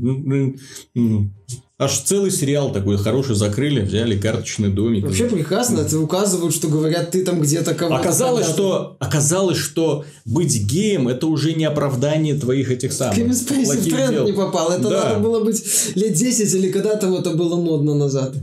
[1.82, 5.06] Аж целый сериал такой хороший закрыли, взяли карточный домик.
[5.06, 8.02] Вообще прекрасно, это указывают, что говорят, ты там где-то кого-то...
[8.02, 13.78] Оказалось, что, оказалось, что быть геем это уже не оправдание твоих этих самых Кевин Спейси
[13.78, 14.26] в тренд дел.
[14.26, 14.72] не попал.
[14.72, 15.04] Это Да.
[15.06, 15.64] надо было быть
[15.96, 18.34] лет 10 или когда там это было модно назад.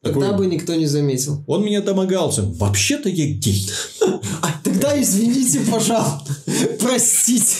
[0.00, 1.44] Тогда Такой- бы никто не заметил.
[1.46, 2.44] Он меня домогался.
[2.44, 3.70] Вообще-то я гей.
[4.42, 6.34] А, тогда извините, пожалуйста.
[6.78, 7.54] Простите.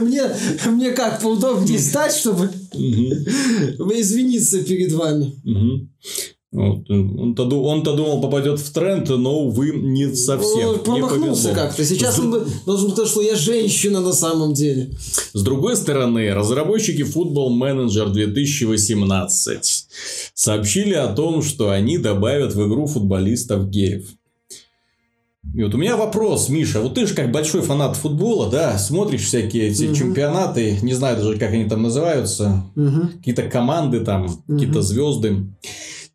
[0.00, 0.22] Мне,
[0.66, 5.32] мне как, поудобнее стать, чтобы извиниться перед вами.
[6.50, 6.88] Вот.
[6.88, 10.68] Он-то, ду- он-то думал, попадет в тренд, но, увы, не совсем.
[10.68, 11.84] Он промахнулся как-то.
[11.84, 14.90] Сейчас он бы должен сказать, что я женщина на самом деле.
[15.34, 19.86] С другой стороны, разработчики Football Manager 2018
[20.32, 24.06] сообщили о том, что они добавят в игру футболистов геев.
[25.54, 29.22] И вот у меня вопрос, Миша, вот ты же как большой фанат футбола, да, смотришь
[29.24, 29.94] всякие эти Мгм.
[29.94, 33.12] чемпионаты, не знаю даже, как они там называются, Мгм.
[33.18, 35.46] какие-то команды там, какие-то звезды.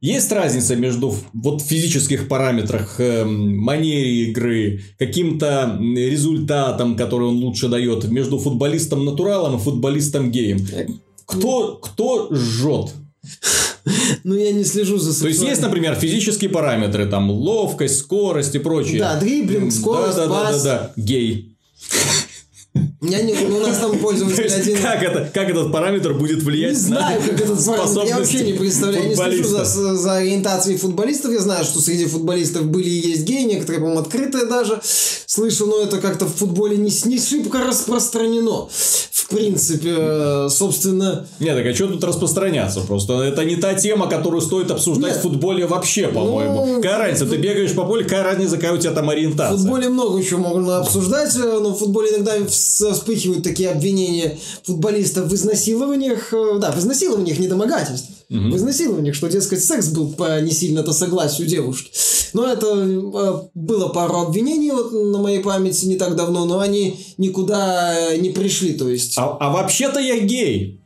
[0.02, 8.04] Есть разница между вот физических параметрах, эм, манере игры, каким-то результатом, который он лучше дает,
[8.10, 10.60] между футболистом натуралом и футболистом геем?
[11.26, 12.94] Кто, кто жжет?
[14.24, 18.60] Ну, я не слежу за То есть, есть, например, физические параметры, там, ловкость, скорость и
[18.60, 19.00] прочее.
[19.00, 20.64] Да, дриблинг, скорость, да, да, пас.
[20.64, 21.54] да, да, да, гей.
[23.02, 24.82] Я не, ну, у нас там пользователь один...
[24.82, 28.06] как, это, как этот параметр будет влиять Не знаю, на как этот параметр.
[28.06, 29.04] Я вообще не представляю.
[29.04, 31.32] Я не слежу за, за ориентацией футболистов.
[31.32, 34.82] Я знаю, что среди футболистов были и есть геи, некоторые, по-моему, открытые даже.
[34.84, 38.70] Слышу, но это как-то в футболе не, не шибко распространено.
[39.24, 41.26] В принципе, э, собственно...
[41.40, 42.82] Нет, так а что тут распространяться?
[42.82, 45.20] Просто это не та тема, которую стоит обсуждать Нет.
[45.20, 46.66] в футболе вообще, по-моему.
[46.66, 47.26] Ну, какая разница?
[47.26, 49.58] Ты бегаешь по полю, какая разница, какая у тебя там В ориентация?
[49.58, 55.28] футболе много чего можно обсуждать, э, но в футболе иногда вс- вспыхивают такие обвинения футболистов
[55.28, 57.48] в изнасилованиях, э, да, в изнасилованиях, не
[58.30, 61.92] домогательств, в изнасилованиях, что, дескать, секс был по не сильно-то согласию девушки.
[62.34, 67.00] Но это э, было пару обвинений вот на моей памяти не так давно, но они
[67.18, 70.80] никуда не пришли, то есть, А, а вообще-то я гей.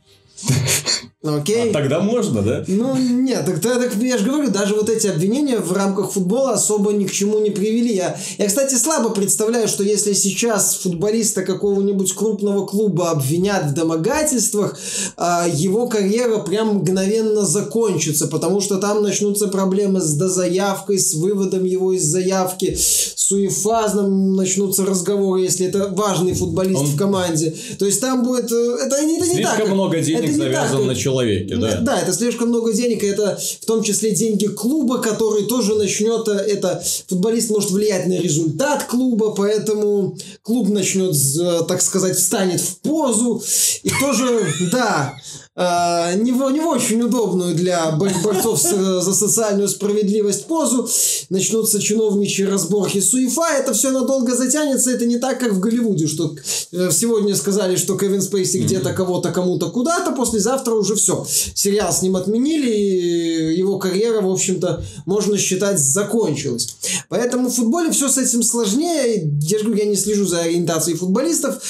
[1.22, 1.70] Окей.
[1.70, 2.64] А тогда можно, да?
[2.68, 6.52] Ну, нет, так, так, так я же говорю, даже вот эти обвинения в рамках футбола
[6.52, 7.94] особо ни к чему не привели.
[7.94, 14.78] Я, я, кстати, слабо представляю, что если сейчас футболиста какого-нибудь крупного клуба обвинят в домогательствах,
[15.16, 21.64] а, его карьера прям мгновенно закончится, потому что там начнутся проблемы с дозаявкой, с выводом
[21.64, 27.54] его из заявки, с УЕФА начнутся разговоры, если это важный футболист Он- в команде.
[27.78, 28.50] То есть там будет...
[28.50, 29.54] э, Это, не- это не так.
[29.56, 31.80] Слишком как- много денег не так, завязано на человеке, да.
[31.80, 36.28] да, это слишком много денег, и это в том числе деньги клуба, который тоже начнет,
[36.28, 42.60] э, это футболист может влиять на результат клуба, поэтому клуб начнет, з- так сказать, встанет
[42.60, 43.42] в позу,
[43.82, 44.26] и тоже,
[44.72, 45.14] да,
[45.47, 50.88] э, не, в, не в очень удобную для бо- борцов с- за социальную справедливость позу,
[51.30, 56.06] начнутся чиновничьи разборки с УЕФА, это все надолго затянется, это не так, как в Голливуде,
[56.06, 56.34] что
[56.72, 61.26] э, сегодня сказали, что Кевин Спейси где-то кого-то кому-то куда-то, послезавтра уже все.
[61.54, 66.76] Сериал с ним отменили, и его карьера, в общем-то, можно считать, закончилась.
[67.08, 69.28] Поэтому в футболе все с этим сложнее.
[69.42, 71.60] Я же говорю, я не слежу за ориентацией футболистов,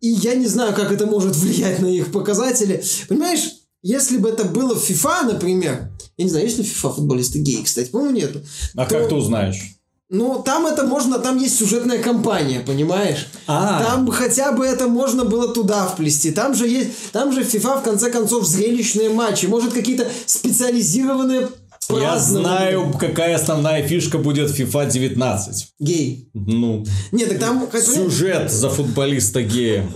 [0.00, 2.82] и я не знаю, как это может влиять на их показатели.
[3.08, 3.50] Понимаешь,
[3.82, 7.38] если бы это было в FIFA, например, я не знаю, есть ли в FIFA футболисты
[7.38, 8.40] геи, кстати, по-моему, нету.
[8.76, 9.74] А то- как ты узнаешь?
[10.10, 13.26] Ну, там это можно, там есть сюжетная кампания, понимаешь?
[13.46, 13.82] А.
[13.84, 16.30] Там хотя бы это можно было туда вплести.
[16.30, 19.44] Там же есть, там же FIFA в конце концов зрелищные матчи.
[19.44, 21.48] Может какие-то специализированные
[21.90, 25.68] Я знаю, какая основная фишка будет FIFA 19.
[25.78, 26.28] Гей.
[26.34, 27.68] Ну, Нет, так там...
[27.72, 29.88] сюжет за футболиста гея,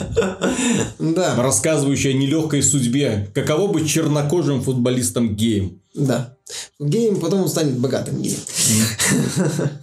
[0.98, 3.30] Да, рассказывающий о нелегкой судьбе.
[3.34, 5.80] Каково быть чернокожим футболистом геем?
[5.94, 6.34] да.
[6.78, 8.38] Геем, потом он станет богатым геем.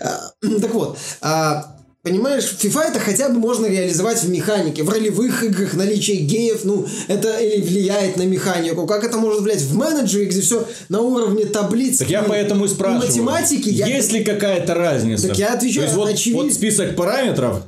[0.00, 1.73] А, Так вот, а,
[2.04, 4.82] Понимаешь, FIFA это хотя бы можно реализовать в механике.
[4.82, 8.86] В ролевых играх наличие геев, ну, это и влияет на механику.
[8.86, 12.68] Как это может влиять в менеджере, где все на уровне таблиц Так я поэтому и
[12.68, 13.06] спрашиваю.
[13.08, 15.28] математики я- Есть ли какая-то разница?
[15.28, 16.42] Так я отвечаю, То есть вот, очевидно.
[16.44, 17.62] вот список параметров.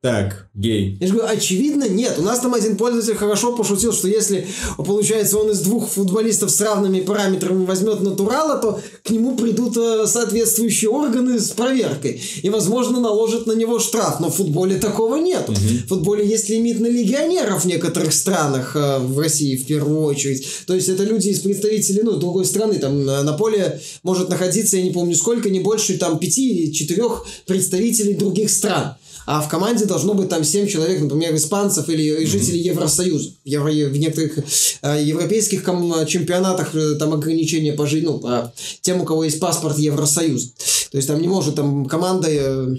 [0.00, 0.96] Так, гей.
[1.00, 2.14] Я же говорю, очевидно, нет.
[2.18, 4.46] У нас там один пользователь хорошо пошутил, что если,
[4.76, 10.06] получается, он из двух футболистов с равными параметрами возьмет натурала, то к нему придут э,
[10.06, 12.22] соответствующие органы с проверкой.
[12.42, 14.20] И, возможно, наложат на него штраф.
[14.20, 15.48] Но в футболе такого нет.
[15.48, 20.46] В футболе есть лимит на легионеров в некоторых странах, э, в России в первую очередь.
[20.68, 22.78] То есть это люди из представителей, ну, другой страны.
[22.78, 26.72] Там на на поле может находиться, я не помню сколько, не больше там пяти или
[26.72, 28.94] четырех представителей других стран.
[29.30, 33.32] А в команде должно быть там 7 человек, например, испанцев или жителей Евросоюза.
[33.44, 34.38] Евро, в некоторых
[34.80, 35.62] э, европейских
[36.06, 40.48] чемпионатах э, там ограничения по жизни, ну, по тем, у кого есть паспорт Евросоюза.
[40.90, 42.74] То есть там не может там команда э,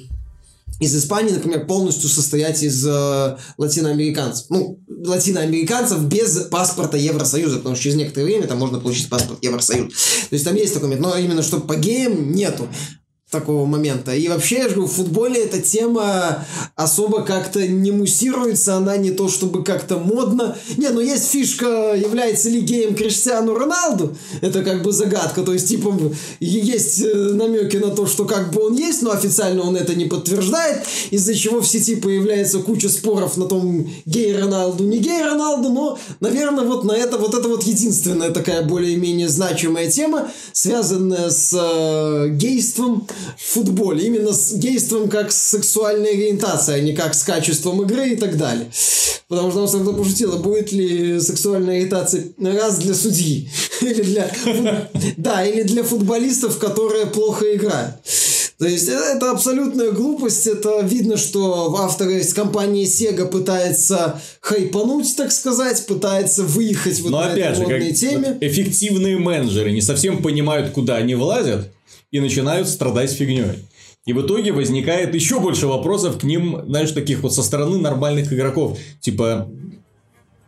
[0.80, 4.48] из Испании, например, полностью состоять из э, латиноамериканцев.
[4.50, 9.90] Ну, латиноамериканцев без паспорта Евросоюза, потому что через некоторое время там можно получить паспорт Евросоюза.
[9.90, 12.68] То есть там есть такой момент, но именно что по геям нету
[13.30, 14.16] такого момента.
[14.16, 19.12] И вообще, я же говорю, в футболе эта тема особо как-то не муссируется, она не
[19.12, 20.58] то чтобы как-то модно.
[20.78, 25.68] Не, ну есть фишка, является ли геем Криштиану Роналду, это как бы загадка, то есть
[25.68, 25.94] типа
[26.40, 30.06] есть э, намеки на то, что как бы он есть, но официально он это не
[30.06, 35.70] подтверждает, из-за чего в сети появляется куча споров на том, гей Роналду, не гей Роналду,
[35.70, 41.54] но, наверное, вот на это, вот это вот единственная такая более-менее значимая тема, связанная с
[41.54, 43.08] э, гейством,
[43.38, 44.06] в футболе.
[44.06, 48.38] Именно с гейством как с сексуальной ориентацией, а не как с качеством игры и так
[48.38, 48.70] далее.
[49.28, 53.50] Потому что он тогда пошутила, будет ли сексуальная ориентация раз для судьи.
[53.82, 54.32] Или для...
[55.18, 57.96] Да, или для футболистов, которые плохо играют.
[58.60, 60.46] То есть это абсолютная глупость.
[60.46, 67.22] Это видно, что автор из компании Sega пытается хайпануть, так сказать, пытается выехать вот Но
[67.22, 68.38] на опять этой же, как теме.
[68.42, 71.70] эффективные менеджеры не совсем понимают, куда они влазят
[72.12, 73.66] и начинают страдать фигней.
[74.06, 78.32] И в итоге возникает еще больше вопросов к ним, знаешь, таких вот со стороны нормальных
[78.34, 78.80] игроков.
[79.00, 79.50] Типа,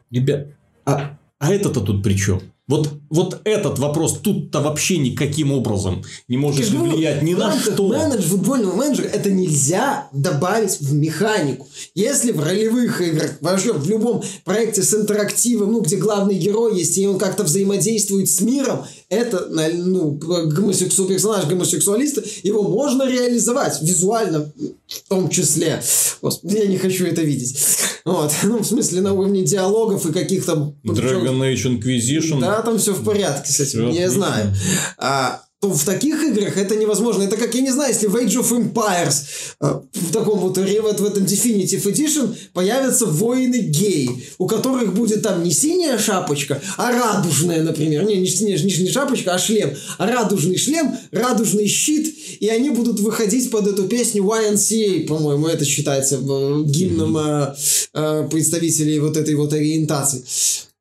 [0.09, 0.47] ребят,
[0.86, 2.41] а, а это-то тут при чем?
[2.68, 7.93] Вот, вот этот вопрос тут-то вообще никаким образом не может влиять ни на что.
[7.93, 11.68] Менедж, футбольного менеджера это нельзя добавить в механику.
[11.93, 16.97] Если в ролевых играх, вообще в любом проекте с интерактивом, ну, где главный герой есть,
[16.97, 24.53] и он как-то взаимодействует с миром, это, ну, гомосексуал, персонаж гомосексуалиста, его можно реализовать визуально
[24.88, 25.84] в том числе.
[26.22, 27.57] Господи, я не хочу это видеть.
[28.05, 28.32] Вот.
[28.43, 30.74] Ну, в смысле, на уровне диалогов и каких-то...
[30.84, 32.41] Dragon Age Inquisition.
[32.41, 34.53] Да, там все в порядке с этим, Всё я знаю.
[34.97, 37.21] А, то в таких играх это невозможно.
[37.21, 39.21] Это как, я не знаю, если в Age of Empires
[39.61, 45.43] э, в таком вот, в этом Definitive Edition появятся воины геи, у которых будет там
[45.43, 48.05] не синяя шапочка, а радужная, например.
[48.05, 49.75] Не, не, не, не- не шапочка, а шлем.
[49.99, 55.63] А радужный шлем, радужный щит, и они будут выходить под эту песню YNCA, по-моему, это
[55.63, 60.23] считается э, гимном э, представителей вот этой вот ориентации.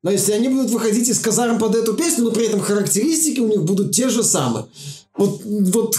[0.03, 3.47] Но если они будут выходить из казарм под эту песню, но при этом характеристики у
[3.47, 4.65] них будут те же самые.
[5.15, 5.95] Вот, вот,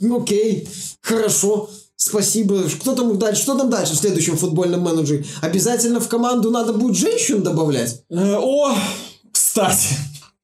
[0.00, 0.66] ну, окей,
[1.02, 2.62] хорошо, спасибо.
[2.80, 3.42] Кто там дальше?
[3.42, 5.24] Что там дальше в следующем футбольном менеджере?
[5.42, 8.02] Обязательно в команду надо будет женщин добавлять?
[8.08, 8.74] Э, О,
[9.32, 9.94] кстати.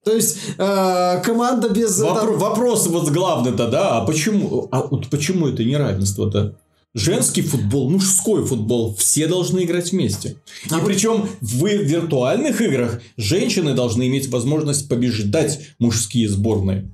[0.05, 1.99] То есть э, команда без...
[2.03, 6.57] Вопро- там- Вопрос вот главный-то, да, а почему, а вот почему это неравенство-то?
[6.95, 10.37] Женский футбол, мужской футбол, все должны играть вместе.
[10.67, 16.89] И причем в виртуальных играх женщины должны иметь возможность побеждать мужские сборные.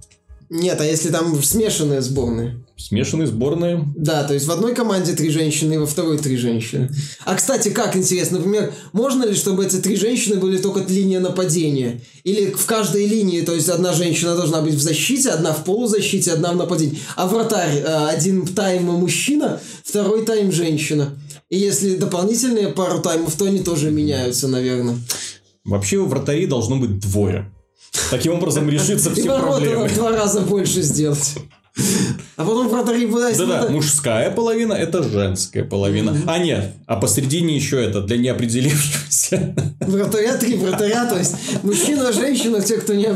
[0.51, 2.65] Нет, а если там смешанные сборные?
[2.77, 3.85] Смешанные сборные.
[3.97, 6.91] Да, то есть в одной команде три женщины, и во второй три женщины.
[7.25, 12.01] А, кстати, как интересно, например, можно ли, чтобы эти три женщины были только линия нападения?
[12.25, 16.33] Или в каждой линии, то есть одна женщина должна быть в защите, одна в полузащите,
[16.33, 16.99] одна в нападении.
[17.15, 21.17] А вратарь э, один тайм мужчина, второй тайм женщина.
[21.49, 24.97] И если дополнительные пару таймов, то они тоже меняются, наверное.
[25.65, 27.53] Вообще у вратарей должно быть двое.
[28.11, 29.89] Таким образом решится все проблемы.
[29.89, 31.35] два раза больше сделать.
[32.37, 32.69] А потом
[33.29, 36.17] если Да-да, мужская половина это женская половина.
[36.27, 39.55] А нет, а посередине еще это для неопределившихся.
[39.81, 43.07] Вратаря, три вратаря, то есть мужчина, женщина, те, кто не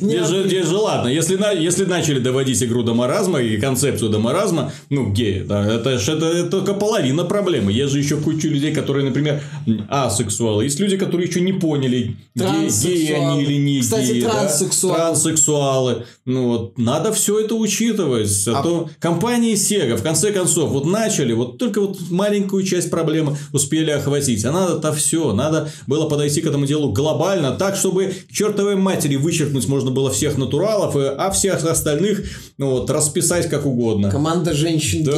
[0.00, 4.18] Здесь же, же ладно, если, на, если начали доводить игру до маразма и концепцию до
[4.18, 7.72] маразма, ну, геи, да, это, ж- это, это только половина проблемы.
[7.72, 9.42] Есть же еще куча людей, которые, например,
[9.88, 10.64] асексуалы.
[10.64, 14.22] Есть люди, которые еще не поняли, ге- геи они или не Кстати, геи.
[14.22, 14.30] да.
[14.30, 14.96] транссексуалы.
[14.96, 16.04] Транссексуалы.
[16.24, 18.30] Ну, вот, надо все это учитывать.
[18.48, 22.90] А, А- то компании Sega, в конце концов, вот начали, вот только вот маленькую часть
[22.90, 24.44] проблемы успели охватить.
[24.44, 25.32] А надо-то все.
[25.32, 30.10] Надо было подойти к этому делу глобально, так, чтобы к чертовой матери вычеркнуть можно было
[30.10, 32.24] всех натуралов, и- а всех остальных
[32.58, 34.10] ну, вот, расписать как угодно.
[34.10, 35.12] Команда женщин, Да.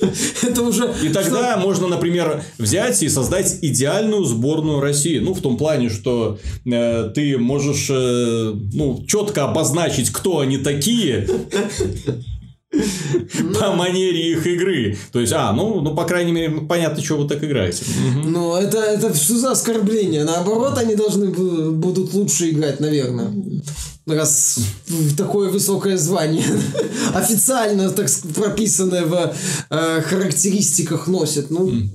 [0.42, 0.92] Это уже...
[1.02, 5.18] И тогда можно, например, взять и создать идеальную сборную России.
[5.18, 11.28] Ну, в том плане, что э, ты можешь э, ну, четко обозначить, кто они такие.
[13.58, 14.98] по манере их игры.
[15.12, 17.84] То есть, а, ну, ну, по крайней мере, понятно, что вы так играете.
[18.24, 20.24] Ну, это, это что за оскорбление?
[20.24, 23.32] Наоборот, они должны будут лучше играть, наверное
[24.14, 24.58] раз
[25.16, 26.44] такое высокое звание
[27.14, 29.34] официально так прописанное в
[29.70, 31.50] э, характеристиках носит.
[31.50, 31.88] Ну, mm.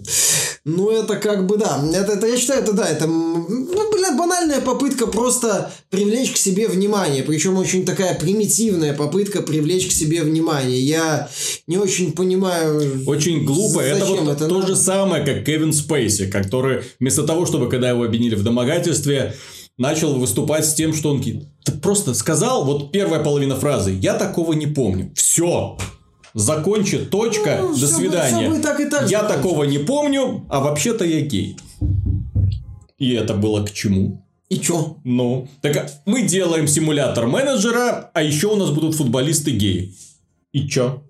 [0.66, 1.84] Ну, это как бы, да.
[1.93, 6.68] Это, это, я считаю, это да, это ну, блин, банальная попытка просто привлечь к себе
[6.70, 7.24] внимание.
[7.24, 10.80] Причем очень такая примитивная попытка привлечь к себе внимание.
[10.80, 11.30] Я
[11.68, 13.03] не очень понимаю...
[13.05, 13.82] Очень глупо.
[13.82, 14.68] Это вот это то надо?
[14.68, 19.36] же самое, как Кевин Спейси, который вместо того, чтобы, когда его обвинили в домогательстве,
[19.78, 21.24] начал выступать с тем, что он
[21.82, 25.11] просто сказал, вот первая половина фразы, я такого не помню.
[25.16, 25.78] Все.
[26.34, 28.49] Закончи, точка, ну, до свидания.
[28.49, 29.41] Бы, так и так я закончим.
[29.41, 31.57] такого не помню, а вообще-то я гей.
[32.97, 34.25] И это было к чему?
[34.49, 34.97] И чё?
[35.03, 39.95] Ну, так мы делаем симулятор менеджера, а еще у нас будут футболисты геи.
[40.51, 41.03] И чё?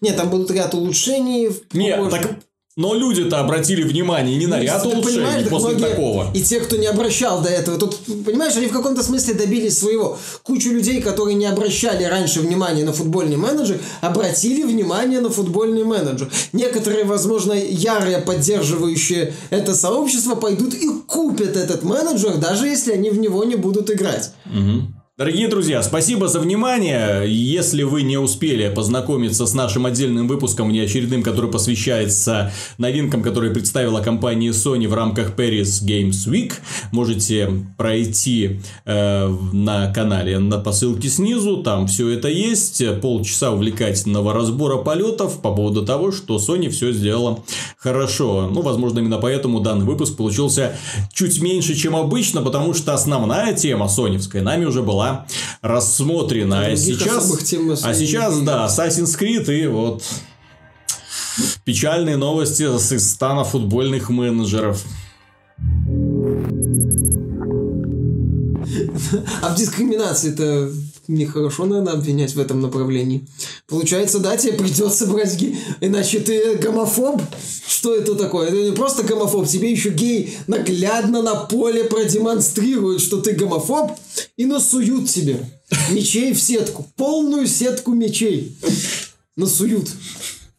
[0.00, 1.50] Нет, там будут ряд улучшений.
[1.72, 2.38] Нет, так
[2.76, 6.30] но люди-то обратили внимание не на ну, ряд улучшений после многие, такого.
[6.34, 7.78] И те, кто не обращал до этого.
[7.78, 10.16] Тут, понимаешь, они в каком-то смысле добились своего.
[10.44, 16.30] Кучу людей, которые не обращали раньше внимания на футбольный менеджер, обратили внимание на футбольный менеджер.
[16.52, 23.18] Некоторые, возможно, ярые поддерживающие это сообщество пойдут и купят этот менеджер, даже если они в
[23.18, 24.30] него не будут играть.
[24.46, 24.99] Угу.
[25.20, 27.24] Дорогие друзья, спасибо за внимание.
[27.26, 34.00] Если вы не успели познакомиться с нашим отдельным выпуском неочередным, который посвящается новинкам, которые представила
[34.00, 36.54] компания Sony в рамках Paris Games Week,
[36.90, 42.82] можете пройти э, на канале на посылке снизу, там все это есть.
[43.02, 47.44] Полчаса увлекательного разбора полетов по поводу того, что Sony все сделала
[47.76, 48.48] хорошо.
[48.50, 50.78] Ну, возможно, именно поэтому данный выпуск получился
[51.12, 55.09] чуть меньше, чем обычно, потому что основная тема соневская нами уже была
[55.62, 56.66] рассмотрена.
[56.66, 60.02] А сейчас, а сейчас, да, Assassin's Creed и вот
[61.64, 64.82] печальные новости из стана футбольных менеджеров.
[69.42, 70.70] А в дискриминации-то
[71.10, 73.26] нехорошо, наверное, обвинять в этом направлении.
[73.66, 77.20] Получается, да, тебе придется брать гей, иначе ты гомофоб.
[77.66, 78.48] Что это такое?
[78.48, 83.92] Это не просто гомофоб, тебе еще гей наглядно на поле продемонстрируют, что ты гомофоб,
[84.36, 85.40] и насуют тебе
[85.90, 86.86] мечей в сетку.
[86.96, 88.56] Полную сетку мечей
[89.36, 89.90] насуют.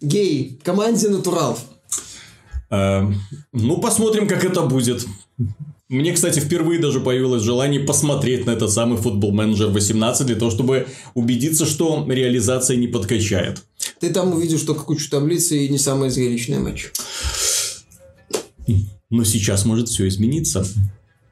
[0.02, 1.58] Гей, команде натурал.
[2.72, 3.22] Эм,
[3.52, 5.06] ну, посмотрим, как это будет.
[5.92, 10.50] Мне, кстати, впервые даже появилось желание посмотреть на этот самый футбол менеджер 18 для того,
[10.50, 13.62] чтобы убедиться, что реализация не подкачает.
[14.00, 16.92] Ты там увидишь только кучу таблиц и не самый зрелищный матч.
[19.10, 20.66] Но сейчас может все измениться.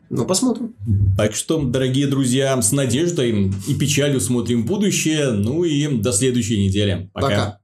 [0.09, 0.75] Ну, посмотрим.
[1.15, 5.31] Так что, дорогие друзья, с надеждой и печалью смотрим в будущее.
[5.31, 7.09] Ну и до следующей недели.
[7.13, 7.29] Пока.
[7.29, 7.59] Пока.